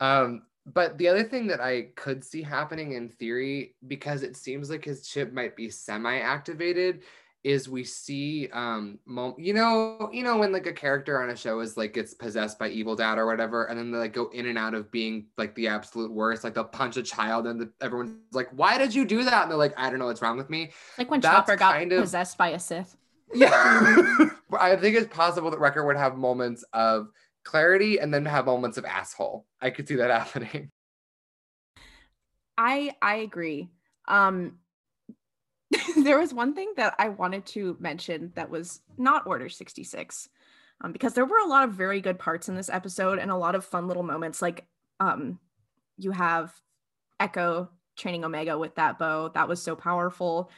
[0.00, 4.70] Um, but the other thing that I could see happening in theory, because it seems
[4.70, 7.02] like his chip might be semi-activated,
[7.42, 11.36] is we see um mom- you know you know when like a character on a
[11.36, 14.30] show is like gets possessed by evil dad or whatever and then they like go
[14.30, 17.60] in and out of being like the absolute worst like they'll punch a child and
[17.60, 19.42] the, everyone's like why did you do that?
[19.42, 20.70] And they're like i don't know what's wrong with me.
[20.96, 22.96] Like when That's chopper got kind of- possessed by a sith.
[23.34, 23.50] Yeah.
[24.58, 27.10] I think it's possible that Wrecker would have moments of
[27.44, 29.46] clarity and then have moments of asshole.
[29.60, 30.70] I could see that happening.
[32.56, 33.70] I I agree.
[34.08, 34.58] Um
[35.96, 40.28] there was one thing that I wanted to mention that was not Order 66.
[40.80, 43.36] Um, because there were a lot of very good parts in this episode and a
[43.36, 44.42] lot of fun little moments.
[44.42, 44.66] Like
[45.00, 45.38] um
[45.96, 46.52] you have
[47.20, 49.28] Echo training Omega with that bow.
[49.28, 50.50] That was so powerful.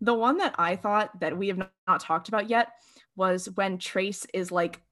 [0.00, 2.72] The one that I thought that we have not, not talked about yet
[3.16, 4.82] was when Trace is like,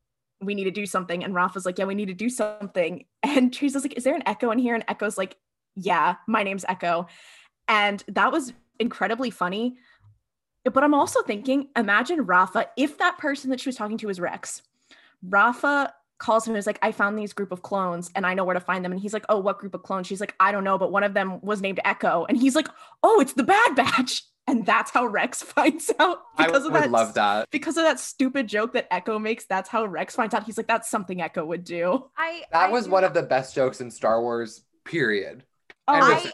[0.40, 1.24] we need to do something.
[1.24, 3.04] And Rafa's like, yeah, we need to do something.
[3.22, 4.74] And is like, is there an echo in here?
[4.74, 5.36] And Echo's like,
[5.74, 7.08] yeah, my name's Echo.
[7.66, 9.76] And that was incredibly funny.
[10.64, 14.20] But I'm also thinking, imagine Rafa, if that person that she was talking to was
[14.20, 14.62] Rex,
[15.22, 18.44] Rafa calls him and is like, I found these group of clones and I know
[18.44, 18.92] where to find them.
[18.92, 20.06] And he's like, Oh, what group of clones?
[20.06, 22.24] She's like, I don't know, but one of them was named Echo.
[22.28, 22.68] And he's like,
[23.02, 24.22] Oh, it's the Bad Batch.
[24.46, 27.48] And that's how Rex finds out I because would of that love that.
[27.50, 29.46] because of that stupid joke that Echo makes.
[29.46, 30.44] That's how Rex finds out.
[30.44, 32.06] He's like, that's something Echo would do.
[32.16, 35.44] I That I was one of the best jokes in Star Wars, period.
[35.88, 36.30] Oh, I,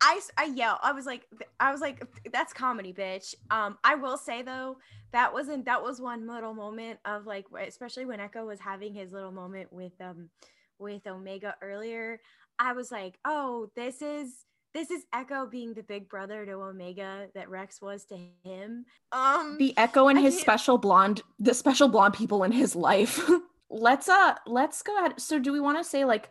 [0.00, 0.78] I, I yell.
[0.82, 1.26] I was like,
[1.60, 2.02] I was like,
[2.32, 3.34] that's comedy, bitch.
[3.50, 4.76] Um, I will say though,
[5.12, 9.12] that wasn't that was one little moment of like, especially when Echo was having his
[9.12, 10.28] little moment with um,
[10.78, 12.20] with Omega earlier.
[12.58, 14.44] I was like, oh, this is
[14.76, 18.84] this is Echo being the big brother to Omega that Rex was to him.
[19.10, 22.76] Um, the Echo and I his can't- special blonde, the special blonde people in his
[22.76, 23.18] life.
[23.70, 25.18] let's uh let's go ahead.
[25.18, 26.30] So do we want to say like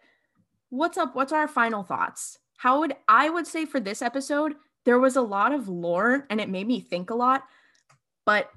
[0.70, 1.16] what's up?
[1.16, 2.38] What's our final thoughts?
[2.58, 4.54] How would I would say for this episode,
[4.86, 7.44] there was a lot of lore and it made me think a lot,
[8.28, 8.52] but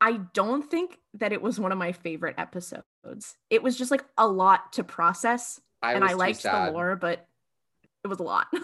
[0.00, 3.36] I don't think that it was one of my favorite episodes.
[3.50, 5.60] It was just like a lot to process.
[5.80, 7.24] I and I too liked the lore, but
[8.02, 8.48] it was a lot.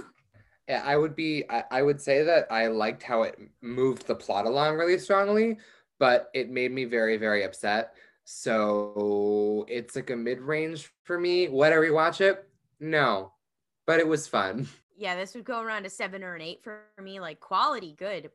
[0.68, 1.44] Yeah, I would be.
[1.50, 5.58] I, I would say that I liked how it moved the plot along really strongly,
[5.98, 7.94] but it made me very, very upset.
[8.24, 11.48] So it's like a mid range for me.
[11.48, 12.48] Would I rewatch it?
[12.80, 13.32] No,
[13.86, 14.68] but it was fun.
[14.96, 17.18] Yeah, this would go around a seven or an eight for me.
[17.18, 18.30] Like quality, good.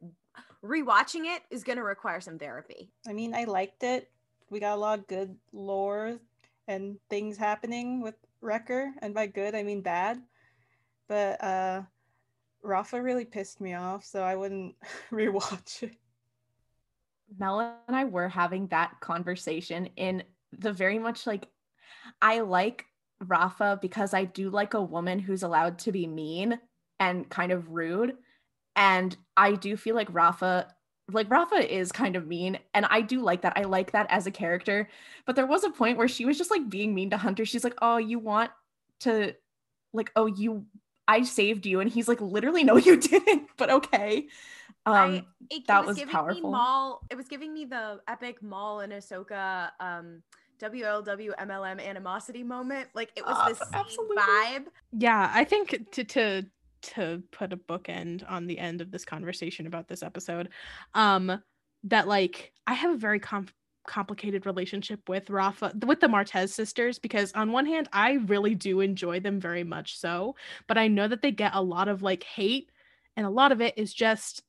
[0.61, 2.91] Rewatching it is going to require some therapy.
[3.07, 4.11] I mean, I liked it.
[4.49, 6.19] We got a lot of good lore
[6.67, 10.21] and things happening with Wrecker, and by good I mean bad.
[11.07, 11.83] But uh
[12.63, 14.75] Rafa really pissed me off, so I wouldn't
[15.11, 15.95] rewatch it.
[17.37, 20.23] Mel and I were having that conversation in
[20.57, 21.47] the very much like
[22.21, 22.85] I like
[23.23, 26.59] Rafa because I do like a woman who's allowed to be mean
[26.99, 28.15] and kind of rude.
[28.75, 30.73] And I do feel like Rafa
[31.11, 33.53] like Rafa is kind of mean and I do like that.
[33.55, 34.89] I like that as a character.
[35.25, 37.45] But there was a point where she was just like being mean to Hunter.
[37.45, 38.51] She's like, "Oh, you want
[39.01, 39.33] to
[39.93, 40.65] like oh, you
[41.09, 44.27] I saved you." And he's like, "Literally no you didn't." But okay.
[44.85, 46.41] Um I, it, that it was giving powerful.
[46.41, 50.23] Me Maul, it was giving me the epic Maul and Ahsoka um
[50.59, 52.89] WLW MLM animosity moment.
[52.93, 54.17] Like it was Uh, the same absolutely.
[54.17, 54.65] vibe.
[54.91, 56.45] Yeah, I think to to
[56.81, 60.49] to put a bookend on the end of this conversation about this episode,
[60.93, 61.41] um,
[61.83, 63.47] that like I have a very com-
[63.89, 68.79] complicated relationship with Rafa with the Martez sisters because on one hand I really do
[68.79, 70.35] enjoy them very much so,
[70.67, 72.71] but I know that they get a lot of like hate
[73.17, 74.43] and a lot of it is just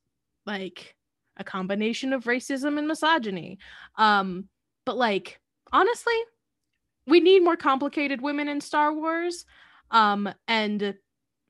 [0.45, 0.95] like
[1.37, 3.57] a combination of racism and misogyny.
[3.97, 4.47] Um,
[4.85, 5.39] but like
[5.73, 6.13] honestly,
[7.07, 9.45] we need more complicated women in Star Wars.
[9.89, 10.95] Um, and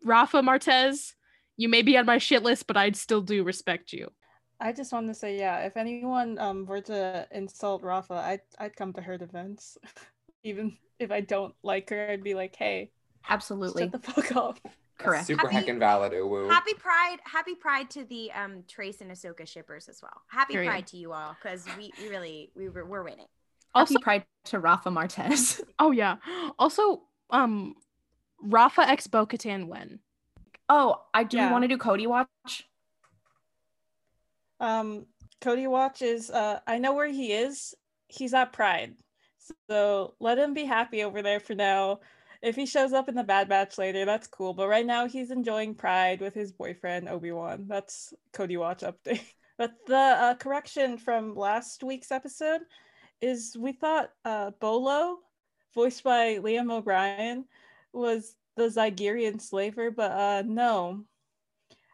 [0.03, 1.13] Rafa Martez,
[1.57, 4.09] you may be on my shit list, but I'd still do respect you.
[4.61, 8.75] I just want to say, yeah, if anyone um were to insult Rafa, I'd I'd
[8.75, 9.77] come to her defense.
[10.43, 12.91] Even if I don't like her, I'd be like, hey,
[13.29, 13.83] Absolutely.
[13.83, 14.59] shut the fuck up.
[14.97, 15.25] Correct.
[15.25, 16.13] Super Happy- heckin' valid.
[16.13, 16.47] Ooh.
[16.47, 20.21] Happy Pride, happy Pride to the um Trace and Ahsoka shippers as well.
[20.27, 20.69] Happy Period.
[20.69, 23.25] Pride to you all because we, we really we were we're winning.
[23.73, 25.59] Happy Also, pride to Rafa Martez.
[25.79, 26.17] oh yeah.
[26.59, 27.01] Also,
[27.31, 27.73] um,
[28.43, 29.99] Rafa ex Bo Katan when?
[30.69, 31.51] Oh, I do Yeah.
[31.51, 32.67] want to do Cody watch.
[34.61, 35.07] Um,
[35.41, 37.73] Cody Watch is uh I know where he is.
[38.07, 38.93] He's at Pride.
[39.69, 41.99] So let him be happy over there for now.
[42.41, 44.53] If he shows up in the Bad Batch later, that's cool.
[44.53, 47.65] But right now he's enjoying Pride with his boyfriend Obi-Wan.
[47.67, 49.25] That's Cody Watch update.
[49.57, 52.61] But the uh, correction from last week's episode
[53.19, 55.19] is we thought uh Bolo,
[55.75, 57.45] voiced by Liam O'Brien,
[57.93, 61.05] was the Zygerian slaver, but uh no.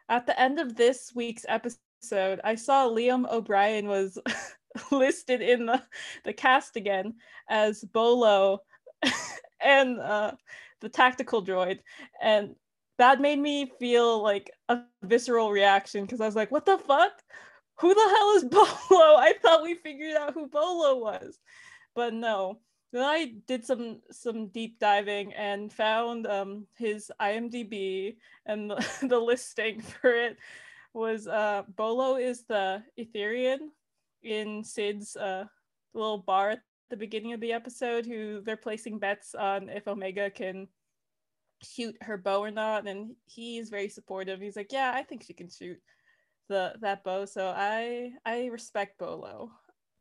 [0.08, 1.78] At the end of this week's episode,
[2.12, 4.18] I saw Liam O'Brien was
[4.92, 5.82] listed in the,
[6.24, 7.14] the cast again
[7.48, 8.60] as Bolo
[9.60, 10.32] and uh,
[10.80, 11.80] the tactical droid.
[12.22, 12.54] And
[12.98, 17.12] that made me feel like a visceral reaction because I was like, what the fuck?
[17.80, 18.44] Who the hell is
[18.90, 19.16] Bolo?
[19.16, 21.38] I thought we figured out who Bolo was.
[21.94, 22.60] But no.
[22.90, 29.18] Then I did some some deep diving and found um, his IMDb and the, the
[29.18, 30.38] listing for it
[30.94, 33.58] was uh Bolo is the Etherean
[34.22, 35.44] in Cid's uh
[35.94, 36.60] little bar at
[36.90, 40.68] the beginning of the episode who they're placing bets on if Omega can
[41.62, 44.40] shoot her bow or not and he's very supportive.
[44.40, 45.80] He's like, "Yeah, I think she can shoot
[46.48, 49.50] the that bow." So I I respect Bolo.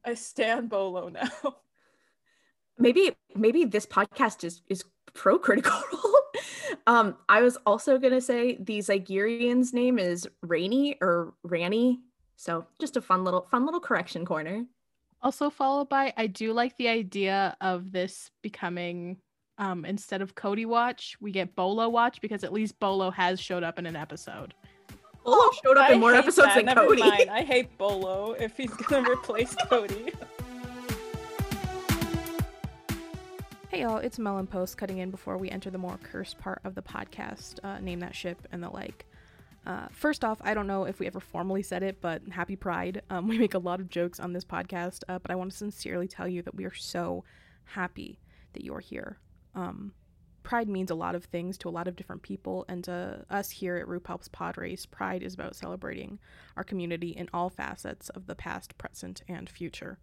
[0.06, 1.56] I stand Bolo now.
[2.78, 4.84] maybe maybe this podcast is is
[5.14, 6.14] pro critical role.
[6.86, 12.00] um, I was also gonna say the Zygerian's name is Rainy or Ranny.
[12.36, 14.66] So just a fun little fun little correction corner.
[15.22, 19.18] Also followed by I do like the idea of this becoming
[19.58, 23.64] um instead of Cody watch, we get Bolo watch because at least Bolo has showed
[23.64, 24.54] up in an episode.
[25.24, 26.56] Bolo showed up in I more episodes that.
[26.58, 27.02] than Never Cody.
[27.02, 27.30] mind.
[27.32, 30.12] I hate Bolo if he's gonna replace Cody.
[33.78, 36.74] Hey y'all, it's Melon Post cutting in before we enter the more cursed part of
[36.74, 39.06] the podcast, uh, name that ship and the like.
[39.68, 43.04] Uh, first off, I don't know if we ever formally said it, but happy Pride.
[43.12, 45.58] Um, we make a lot of jokes on this podcast, uh, but I want to
[45.58, 47.24] sincerely tell you that we are so
[47.66, 48.20] happy
[48.54, 49.20] that you're here.
[49.54, 49.94] Um,
[50.42, 53.52] Pride means a lot of things to a lot of different people, and to us
[53.52, 56.18] here at RuPaul's Pod Race, Pride is about celebrating
[56.56, 60.00] our community in all facets of the past, present, and future.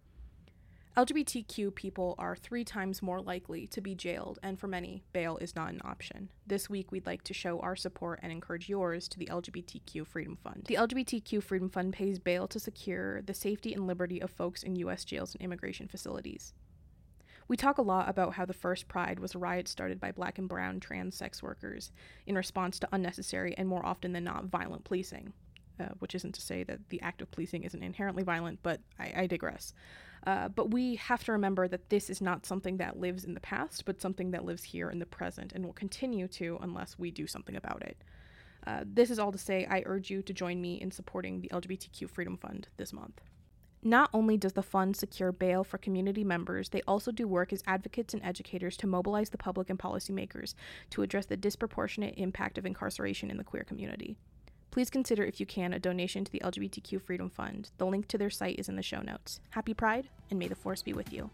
[0.97, 5.53] LGBTQ people are three times more likely to be jailed, and for many, bail is
[5.53, 6.29] not an option.
[6.47, 10.37] This week, we'd like to show our support and encourage yours to the LGBTQ Freedom
[10.37, 10.63] Fund.
[10.67, 14.77] The LGBTQ Freedom Fund pays bail to secure the safety and liberty of folks in
[14.77, 15.03] U.S.
[15.03, 16.53] jails and immigration facilities.
[17.49, 20.37] We talk a lot about how the first Pride was a riot started by black
[20.39, 21.91] and brown trans sex workers
[22.25, 25.33] in response to unnecessary and more often than not violent policing.
[25.77, 29.11] Uh, which isn't to say that the act of policing isn't inherently violent, but I,
[29.13, 29.73] I digress.
[30.25, 33.39] Uh, but we have to remember that this is not something that lives in the
[33.39, 37.11] past, but something that lives here in the present and will continue to unless we
[37.11, 38.03] do something about it.
[38.65, 41.49] Uh, this is all to say, I urge you to join me in supporting the
[41.49, 43.21] LGBTQ Freedom Fund this month.
[43.83, 47.61] Not only does the fund secure bail for community members, they also do work as
[47.67, 50.55] advocates and educators to mobilize the public and policymakers
[50.89, 54.17] to address the disproportionate impact of incarceration in the queer community.
[54.75, 57.69] Please consider, if you can, a donation to the LGBTQ Freedom Fund.
[57.77, 59.39] The link to their site is in the show notes.
[59.51, 61.29] Happy Pride, and may the force be with you.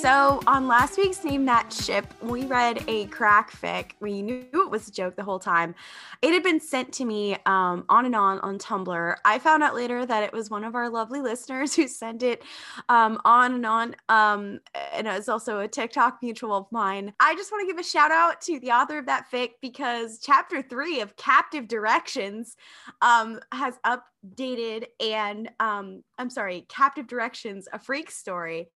[0.00, 3.90] So on last week's Name That Ship, we read a crack fic.
[4.00, 5.74] We knew it was a joke the whole time.
[6.22, 9.16] It had been sent to me um, on and on on Tumblr.
[9.26, 12.42] I found out later that it was one of our lovely listeners who sent it
[12.88, 13.94] um, on and on.
[14.08, 14.60] Um,
[14.94, 17.12] and it was also a TikTok mutual of mine.
[17.20, 20.18] I just want to give a shout out to the author of that fic because
[20.18, 22.56] chapter three of Captive Directions
[23.02, 28.70] um, has updated and um, I'm sorry, Captive Directions, a freak story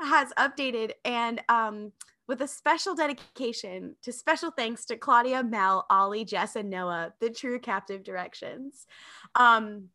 [0.00, 1.92] has updated and um,
[2.26, 7.30] with a special dedication to special thanks to Claudia, Mel, Ollie, Jess, and Noah, the
[7.30, 8.86] true captive directions.
[9.34, 9.88] Um,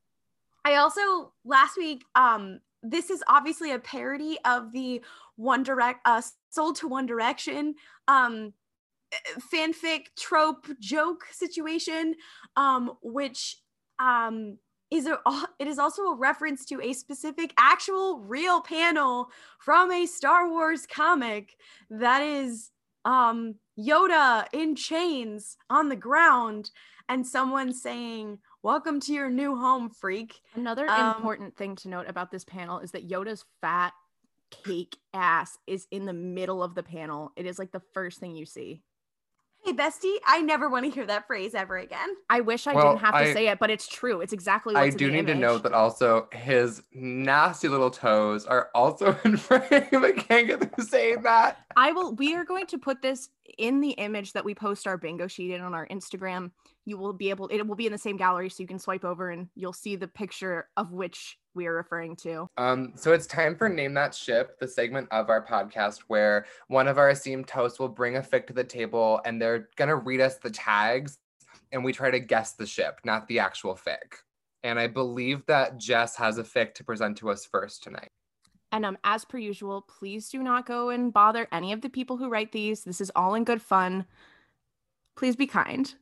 [0.66, 5.02] I also last week, um, this is obviously a parody of the
[5.36, 7.76] One Direct, uh, Sold to One Direction
[8.08, 8.54] um,
[9.54, 12.16] fanfic trope joke situation,
[12.56, 13.58] um, which
[14.00, 14.58] um,
[14.94, 15.18] is a,
[15.60, 19.30] it is also a reference to a specific actual real panel
[19.60, 21.56] from a Star Wars comic
[21.90, 22.70] that is
[23.04, 26.70] um Yoda in chains on the ground
[27.10, 32.06] and someone saying welcome to your new home freak Another Um, important thing to note
[32.08, 33.94] about this panel is that Yoda's fat
[34.52, 37.32] cake ass is in the middle of the panel.
[37.36, 38.84] It is like the first thing you see.
[39.64, 42.94] Hey bestie i never want to hear that phrase ever again I wish I Well,
[42.94, 44.22] didn't have to I- say it, but it's true.
[44.22, 48.46] It's exactly what's I do the need to note that also his nasty little toes
[48.48, 49.62] are also in frame.
[49.72, 51.60] I can't get through saying that.
[51.76, 52.16] I will.
[52.16, 55.52] We are going to put this in the image that we post our bingo sheet
[55.52, 56.52] in on our Instagram.
[56.86, 57.48] You will be able.
[57.48, 59.96] It will be in the same gallery, so you can swipe over and you'll see
[59.96, 62.48] the picture of which we are referring to.
[62.58, 66.88] Um, so it's time for Name That Ship, the segment of our podcast where one
[66.88, 70.22] of our esteemed hosts will bring a fic to the table and they're gonna read
[70.22, 71.20] us the tags
[71.72, 74.22] and we try to guess the ship, not the actual fic.
[74.64, 78.10] And I believe that Jess has a fic to present to us first tonight.
[78.72, 82.18] And um, as per usual, please do not go and bother any of the people
[82.18, 82.84] who write these.
[82.84, 84.06] This is all in good fun.
[85.16, 85.94] Please be kind.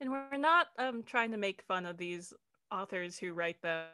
[0.00, 2.32] And we're not um trying to make fun of these
[2.70, 3.86] authors who write them.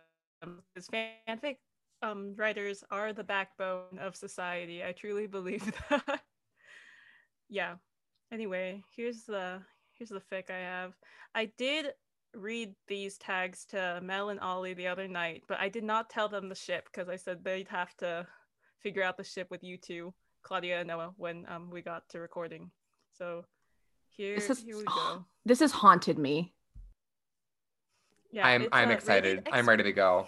[0.74, 1.56] Because fanfic
[2.02, 4.84] um writers are the backbone of society.
[4.84, 6.20] I truly believe that.
[7.48, 7.76] yeah.
[8.32, 10.94] Anyway, here's the here's the fic I have.
[11.34, 11.92] I did
[12.34, 16.28] read these tags to Mel and Ollie the other night, but I did not tell
[16.28, 18.26] them the ship because I said they'd have to
[18.82, 22.20] figure out the ship with you two, Claudia and Noah, when um we got to
[22.20, 22.70] recording.
[23.16, 23.44] So
[24.16, 25.24] here, This is- here we go.
[25.46, 26.54] This has haunted me.
[28.30, 29.36] Yeah, I'm I'm uh, excited.
[29.38, 30.26] rated I'm ready to go.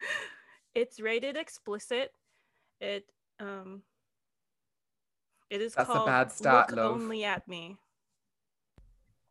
[0.74, 2.12] It's rated explicit.
[2.80, 3.06] It
[3.40, 3.82] um.
[5.48, 6.92] It is That's a bad start, Look love.
[6.92, 7.78] Only at Me.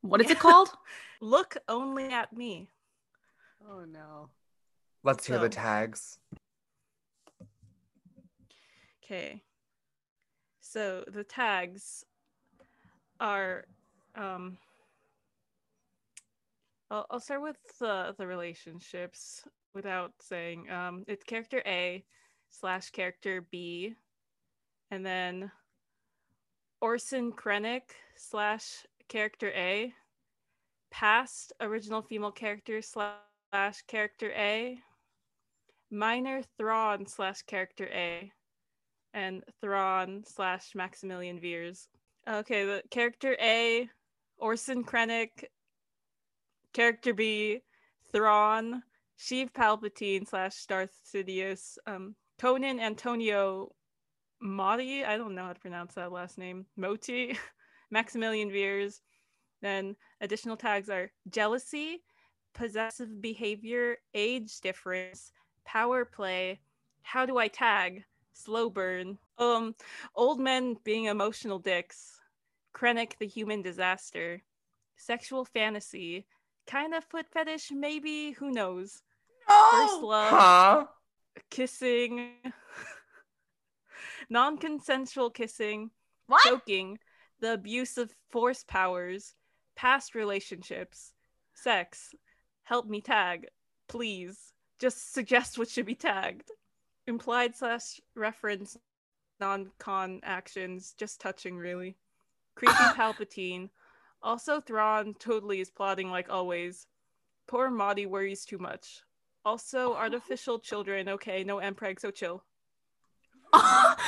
[0.01, 0.69] What is it called?
[1.21, 2.69] Look only at me.
[3.69, 4.29] Oh no.
[5.03, 6.17] Let's hear the tags.
[9.03, 9.43] Okay.
[10.61, 12.05] So the tags
[13.20, 13.66] are
[14.16, 14.57] um
[16.91, 22.03] I'll, I'll start with the the relationships without saying um it's character A
[22.49, 23.95] slash character B
[24.91, 25.51] and then
[26.82, 27.82] Orson Krennic
[28.16, 29.93] slash character A
[30.91, 34.80] past original female character slash character A
[35.91, 38.32] minor Thrawn slash character A
[39.13, 41.88] and Thrawn slash Maximilian Veers.
[42.28, 43.88] Okay, the character A,
[44.38, 45.45] Orson Krennic.
[46.73, 47.61] Character B,
[48.11, 48.84] Thrawn,
[49.17, 53.73] Sheev Palpatine slash Darth Sidious, um, Conan Antonio
[54.43, 57.38] Motti, I don't know how to pronounce that last name, Motti,
[57.91, 59.01] Maximilian Veers.
[59.61, 62.03] Then additional tags are jealousy,
[62.53, 65.32] possessive behavior, age difference,
[65.63, 66.59] power play,
[67.03, 68.03] how do I tag,
[68.38, 69.17] Slow burn.
[69.38, 69.76] Um,
[70.13, 72.14] old men being emotional dicks.
[72.76, 74.41] Krennic the human disaster.
[74.97, 76.26] Sexual fantasy.
[76.67, 78.32] Kind of foot fetish, maybe.
[78.32, 79.01] Who knows?
[79.47, 80.30] First love.
[80.30, 80.86] Huh?
[81.49, 82.32] Kissing.
[84.30, 85.91] Non-consensual kissing.
[86.28, 86.43] What?
[86.43, 86.97] choking,
[87.39, 89.36] the abuse of force powers,
[89.76, 91.13] past relationships,
[91.53, 92.15] sex,
[92.63, 93.47] help me tag,
[93.88, 94.53] please.
[94.80, 96.51] Just suggest what should be tagged.
[97.07, 98.76] Implied slash reference
[99.39, 101.95] non con actions, just touching really.
[102.56, 103.70] Creepy Palpatine.
[104.24, 106.88] Also, Thrawn totally is plotting like always.
[107.47, 109.03] Poor Motti worries too much.
[109.43, 111.08] Also, artificial children.
[111.10, 112.43] Okay, no Mpreg, so chill.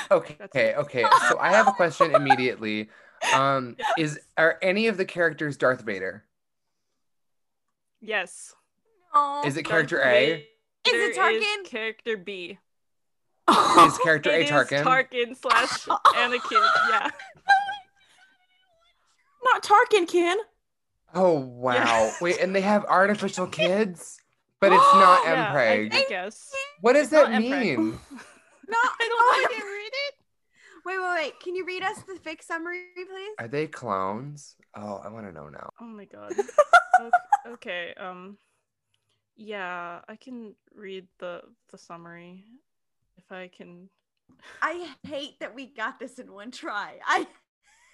[0.10, 1.06] Okay, okay, okay.
[1.28, 2.90] So I have a question immediately.
[3.34, 6.24] Um, is are any of the characters Darth Vader?
[8.00, 8.56] Yes.
[9.14, 9.42] No.
[9.46, 10.34] Is it Darth character A?
[10.36, 10.44] Is
[10.86, 11.66] it Vader Tarkin?
[11.66, 12.58] character B.
[13.50, 14.84] Is character A It is Tarkin?
[14.84, 15.86] Tarkin slash
[16.16, 16.68] Anakin.
[16.90, 17.10] Yeah.
[19.54, 20.38] Not Tarkin, Ken.
[21.14, 21.74] oh wow!
[21.74, 22.14] Yeah.
[22.22, 24.20] Wait, and they have artificial kids,
[24.60, 25.94] but it's not yeah, I, Mpreg.
[25.94, 26.52] I guess.
[26.82, 28.00] What does it's that mean?
[28.70, 29.66] No, I don't oh, know.
[29.66, 30.16] Read it.
[30.86, 31.40] Wait, wait, wait.
[31.40, 33.36] Can you read us the fake summary, please?
[33.40, 34.56] Are they clones?
[34.76, 35.70] Oh, I want to know now.
[35.80, 36.34] Oh my god.
[37.02, 37.10] okay,
[37.48, 37.94] okay.
[37.98, 38.38] Um.
[39.38, 42.44] Yeah, I can read the the summary
[43.18, 43.90] if I can.
[44.62, 47.00] I hate that we got this in one try.
[47.06, 47.26] I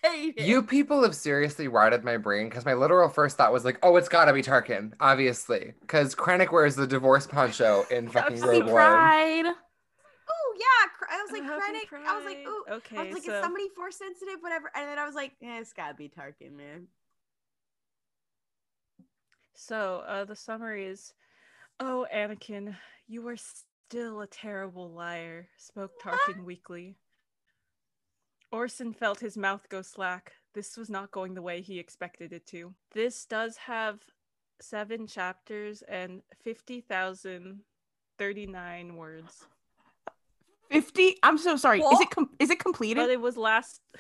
[0.04, 0.46] hate it.
[0.46, 3.96] You people have seriously rotted my brain because my literal first thought was like, oh,
[3.96, 8.64] it's gotta be Tarkin, obviously, because Krennic wears the divorce poncho in fucking Happy Rogue
[8.66, 8.74] One.
[8.74, 9.46] Pride.
[9.46, 12.08] Oh yeah, I was like Happy Krennic.
[12.08, 12.48] I was like, Pride.
[12.48, 12.66] ooh.
[12.76, 14.72] Okay, I was like, so is somebody force sensitive, whatever?
[14.76, 16.88] And then I was like, eh, it's gotta be Tarkin, man.
[19.56, 21.14] so uh the summary is,
[21.80, 22.76] oh Anakin,
[23.08, 25.48] you are still a terrible liar.
[25.58, 26.98] Spoke Tarkin weakly.
[28.54, 30.32] Orson felt his mouth go slack.
[30.54, 32.74] This was not going the way he expected it to.
[32.94, 34.00] This does have
[34.62, 39.48] seven chapters and 50,039 words.
[40.70, 41.18] 50?
[41.24, 41.82] I'm so sorry.
[41.82, 43.02] Is it com- is it completed?
[43.02, 43.82] But it was last.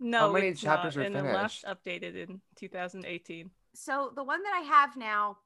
[0.00, 1.84] No, How many it's chapters not, are and it last finished?
[1.84, 3.50] updated in 2018.
[3.74, 5.38] So the one that I have now,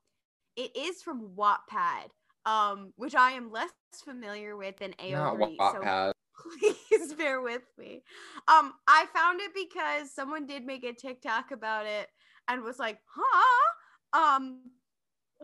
[0.56, 2.10] it is from Wattpad,
[2.44, 3.70] um, which I am less
[4.04, 5.56] familiar with than Not AO3.
[5.56, 6.12] So Wattpad.
[6.88, 8.02] please bear with me.
[8.48, 12.08] Um, I found it because someone did make a TikTok about it
[12.48, 14.18] and was like, huh?
[14.18, 14.60] Um,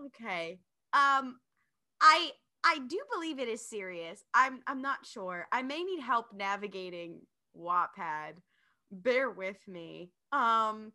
[0.06, 0.60] okay.
[0.92, 1.38] Um,
[2.00, 2.30] I
[2.64, 4.24] I do believe it is serious.
[4.34, 5.46] I'm I'm not sure.
[5.52, 7.20] I may need help navigating
[7.56, 8.38] Wattpad.
[8.90, 10.10] Bear with me.
[10.32, 10.92] Um,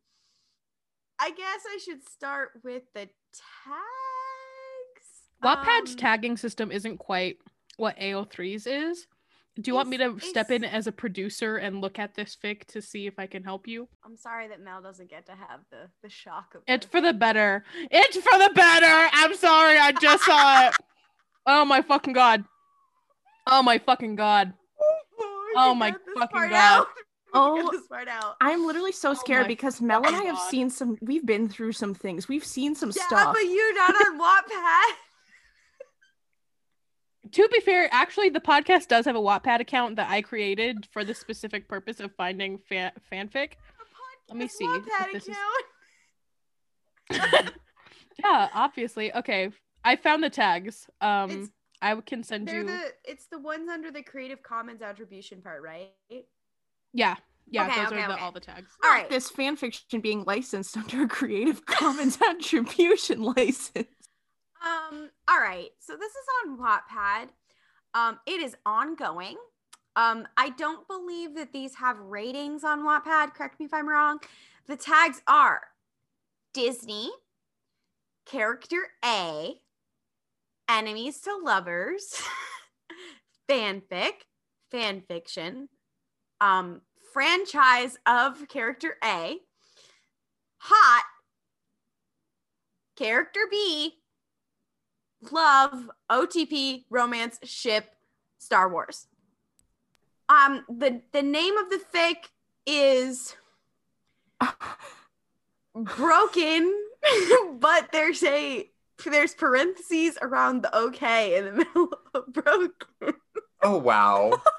[1.20, 5.08] I guess I should start with the tags.
[5.44, 7.38] Wattpad's Um, tagging system isn't quite
[7.78, 9.08] what AO3's is.
[9.62, 12.66] Do you want me to step in as a producer and look at this fic
[12.70, 13.88] to see if I can help you?
[14.04, 17.14] I'm sorry that Mel doesn't get to have the the shock of It's for the
[17.14, 17.64] better.
[17.91, 19.10] It's for the better.
[19.14, 19.78] I'm sorry.
[19.78, 20.76] I just saw it.
[21.45, 22.45] Oh my fucking god.
[23.47, 24.54] Oh my fucking god.
[24.82, 26.54] Oh, oh we Oh my fucking God.
[26.54, 26.88] out.
[27.36, 28.36] Oh, cut this part out.
[28.41, 30.49] I'm literally so Oh scared my because Mel and I have God.
[30.49, 30.97] seen some.
[31.01, 32.28] We've been through some things.
[32.30, 33.34] We've seen some Yeah, stuff.
[33.34, 34.95] but you're not on Wattpad.
[37.34, 41.04] To be fair, actually, the podcast does have a Wattpad account that I created for
[41.04, 43.54] the specific purpose of finding fa- fanfic.
[44.30, 45.36] Let me see if Wattpad this is-
[48.24, 49.14] Yeah, obviously.
[49.16, 49.50] Okay,
[49.84, 50.88] I found the tags.
[51.02, 51.50] Um, It's-
[51.82, 52.64] I can send you.
[52.64, 55.90] the it's the ones under the Creative Commons attribution part, right?
[56.94, 57.16] Yeah,
[57.50, 58.24] yeah, Okay, those okay, are the, okay.
[58.24, 58.70] all the tags.
[58.82, 59.10] All right.
[59.10, 63.88] This fan fiction being licensed under a Creative Commons attribution license.
[64.64, 65.70] Um, all right.
[65.80, 67.30] So this is on Wattpad.
[67.93, 69.38] Um, it is ongoing.
[69.95, 73.34] Um, I don't believe that these have ratings on Wattpad.
[73.34, 74.20] Correct me if I'm wrong.
[74.68, 75.61] The tags are
[76.53, 77.11] Disney,
[78.26, 79.59] character A,
[80.70, 82.22] enemies to lovers,
[83.49, 84.14] fanfic,
[84.72, 85.70] fan fiction,
[86.41, 89.38] um, franchise of character A,
[90.57, 91.03] hot,
[92.95, 94.03] character B,
[95.32, 97.95] love, OTP, romance, ship,
[98.38, 99.07] Star Wars.
[100.30, 102.15] Um, the the name of the fic
[102.65, 103.36] is
[105.76, 106.74] broken,
[107.59, 108.69] but there's a
[109.05, 112.71] there's parentheses around the okay in the middle of broken.
[113.61, 114.41] Oh wow.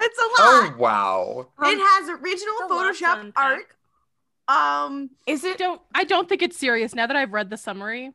[0.00, 0.32] It's a lot.
[0.38, 0.78] Oh lot.
[0.78, 1.46] wow.
[1.62, 3.64] it has original a lot to Photoshop art.
[4.46, 5.58] Um, Is I it?
[5.58, 5.80] don't.
[5.92, 6.94] I don't think it's serious.
[6.94, 8.12] Now that I've read the summary,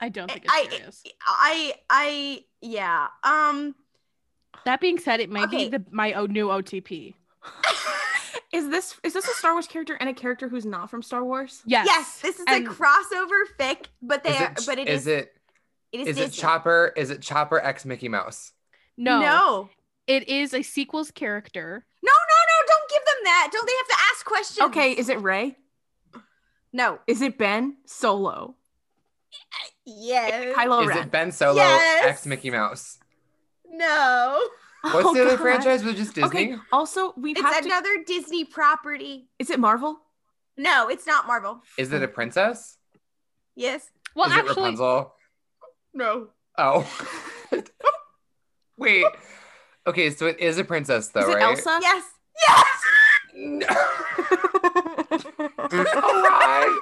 [0.00, 1.02] I don't think it's I- serious.
[1.26, 3.08] I I yeah.
[3.24, 3.74] Um
[4.64, 5.64] That being said, it might Okay.
[5.64, 7.14] be the my o- new OTP.
[8.52, 11.22] Is this is this a Star Wars character and a character who's not from Star
[11.24, 11.62] Wars?
[11.66, 11.86] Yes.
[11.86, 15.06] Yes, this is And- a crossover fic, but they are, it, but it is is,
[15.08, 15.34] it
[15.92, 16.92] it is is it Chopper?
[16.96, 18.52] Is it Chopper X Mickey Mouse?
[18.96, 19.70] No, no,
[20.06, 21.84] it is a sequels character.
[22.02, 22.16] no, no,
[22.48, 22.66] no!
[22.66, 23.48] Don't give them that.
[23.52, 24.66] Don't they have to ask questions?
[24.68, 25.56] Okay, is it Rey?
[26.72, 26.98] No.
[27.06, 28.54] Is it Ben Solo?
[29.86, 30.54] Yes.
[30.56, 30.98] Kylo is Ren.
[30.98, 32.04] it Ben Solo Yes.
[32.06, 32.98] X Mickey Mouse?
[33.70, 34.42] No.
[34.82, 35.40] What's Oh, the other God.
[35.42, 35.82] franchise?
[35.84, 36.28] Was it just Disney?
[36.52, 36.56] Okay.
[36.72, 37.66] Also, we It's have to.
[37.66, 39.28] another Disney property.
[39.38, 39.98] Is it Marvel?
[40.56, 41.60] No, it's not Marvel.
[41.78, 42.78] Is it a princess?
[43.54, 43.90] Yes.
[44.14, 45.14] Well, is it actually, Rapunzel?
[45.94, 46.28] No.
[46.58, 46.86] Oh.
[48.78, 49.04] Wait.
[49.86, 51.42] Okay, so it is a princess though, is it right?
[51.42, 51.78] Elsa?
[51.80, 52.04] Yes.
[52.48, 52.66] Yes.
[53.38, 53.66] No.
[55.58, 56.80] Alright.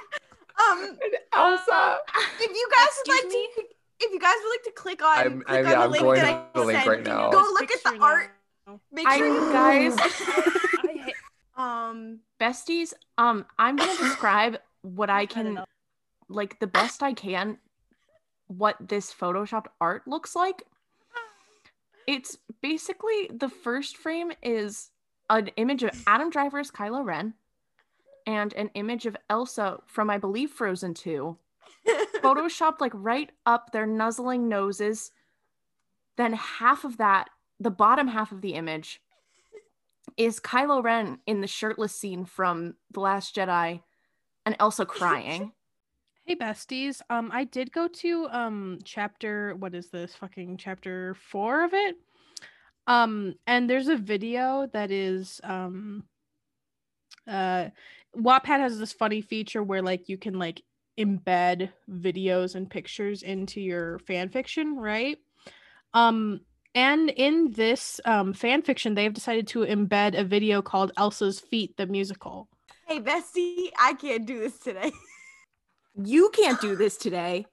[0.57, 0.97] Um,
[1.33, 1.97] Elsa.
[2.39, 3.47] if you guys would like me?
[3.55, 3.63] to,
[3.99, 5.91] if you guys would like to click on, I'm- click I'm- on yeah, the I'm
[5.91, 7.29] link going that to I the link sent, right now.
[7.31, 8.05] Go look at the Picture now.
[8.05, 8.31] art.
[8.91, 9.95] Make I sure you guys.
[11.57, 15.63] Um, Besties, um, I'm gonna describe what I I can,
[16.27, 17.59] like the best I can,
[18.47, 20.63] what this photoshopped art looks like.
[22.07, 24.89] It's basically the first frame is
[25.29, 27.33] an image of Adam Driver's as Kylo Ren,
[28.25, 31.37] and an image of Elsa from I believe Frozen Two,
[32.21, 35.11] photoshopped like right up their nuzzling noses.
[36.17, 39.01] Then half of that, the bottom half of the image,
[40.17, 43.81] is Kylo Ren in the shirtless scene from The Last Jedi
[44.45, 45.51] and Elsa crying.
[46.25, 51.63] Hey besties, um, I did go to um chapter what is this fucking chapter four
[51.63, 51.97] of it,
[52.87, 56.03] um, and there's a video that is um,
[57.27, 57.69] uh,
[58.15, 60.61] Wattpad has this funny feature where like you can like
[60.97, 65.17] embed videos and pictures into your fan fiction, right?
[65.93, 66.41] Um,
[66.73, 71.39] and in this um fan fiction, they have decided to embed a video called Elsa's
[71.39, 72.47] Feet, the musical.
[72.87, 74.91] hey Bessie, I can't do this today.
[75.97, 77.45] You can't do this today.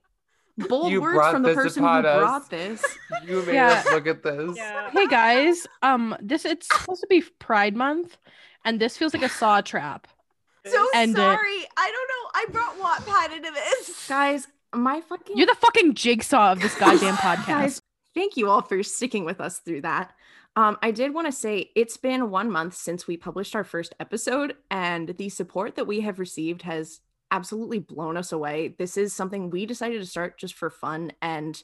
[0.59, 2.19] Bold You words from the person who us.
[2.19, 2.85] brought this.
[3.25, 3.71] You made Yeah.
[3.75, 4.57] us look at this.
[4.57, 4.91] Yeah.
[4.91, 8.17] hey guys um this it's supposed to be pride month
[8.65, 10.09] and this feels like a saw trap
[10.67, 11.67] so And, uh, sorry.
[11.77, 12.31] I don't know.
[12.35, 14.09] I brought Wattpad into this.
[14.09, 17.83] Guys, my fucking you're the fucking jigsaw of this goddamn podcast Guys,
[18.15, 20.13] thank you all for sticking with us through that.
[20.55, 23.95] Um, I did want to say it's been one month since we published our first
[24.01, 27.01] episode, and the support that we have received has
[27.31, 28.75] absolutely blown us away.
[28.79, 31.63] This is something we decided to start just for fun, and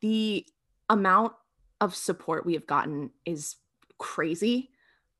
[0.00, 0.44] the
[0.90, 1.34] amount
[1.80, 3.56] of support we have gotten is
[3.98, 4.70] crazy.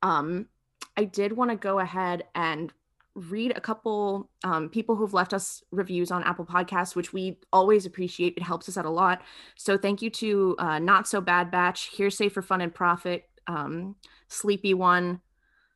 [0.02, 0.48] Um,
[0.96, 2.72] I did want to go ahead and
[3.14, 7.86] read a couple um, people who've left us reviews on Apple Podcasts, which we always
[7.86, 8.34] appreciate.
[8.36, 9.22] It helps us out a lot.
[9.56, 13.94] So thank you to uh, Not So Bad Batch, Hearsay for Fun and Profit, um,
[14.28, 15.20] Sleepy One,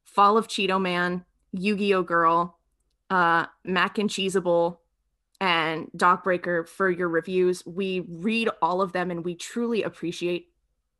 [0.04, 2.58] Fall of Cheeto Man, Yu Gi Oh Girl,
[3.10, 4.80] uh, Mac and Cheeseable,
[5.40, 7.64] and Doc Breaker for your reviews.
[7.64, 10.48] We read all of them and we truly appreciate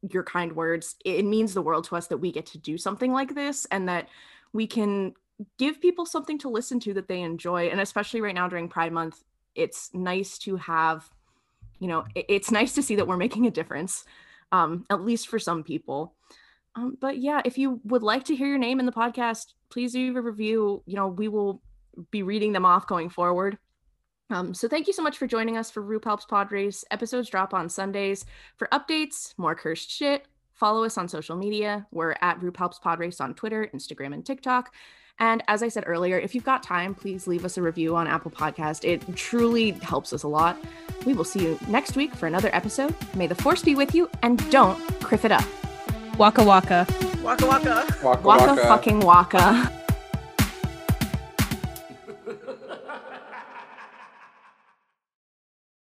[0.03, 0.97] your kind words.
[1.05, 3.89] It means the world to us that we get to do something like this and
[3.89, 4.09] that
[4.53, 5.15] we can
[5.59, 7.69] give people something to listen to that they enjoy.
[7.69, 9.23] And especially right now during Pride Month,
[9.55, 11.09] it's nice to have,
[11.79, 14.05] you know, it's nice to see that we're making a difference,
[14.53, 16.15] um, at least for some people.
[16.75, 19.95] Um, but yeah, if you would like to hear your name in the podcast, please
[19.95, 20.83] leave a review.
[20.87, 21.61] You know, we will
[22.11, 23.59] be reading them off going forward.
[24.31, 26.85] Um, so thank you so much for joining us for RuPaul's Pod Race.
[26.91, 28.25] Episodes drop on Sundays.
[28.57, 31.87] For updates, more cursed shit, follow us on social media.
[31.93, 34.75] We're at RuPaul's Pod Race on Twitter, Instagram, and TikTok.
[35.21, 38.07] And as I said earlier, if you've got time, please leave us a review on
[38.07, 38.85] Apple Podcast.
[38.85, 40.57] It truly helps us a lot.
[41.07, 42.95] We will see you next week for another episode.
[43.17, 45.45] May the force be with you, and don't kriff it up.
[46.19, 46.87] waka waka
[47.23, 47.85] Waka waka.
[48.03, 48.57] Waka Waka waka.
[48.69, 49.73] fucking waka.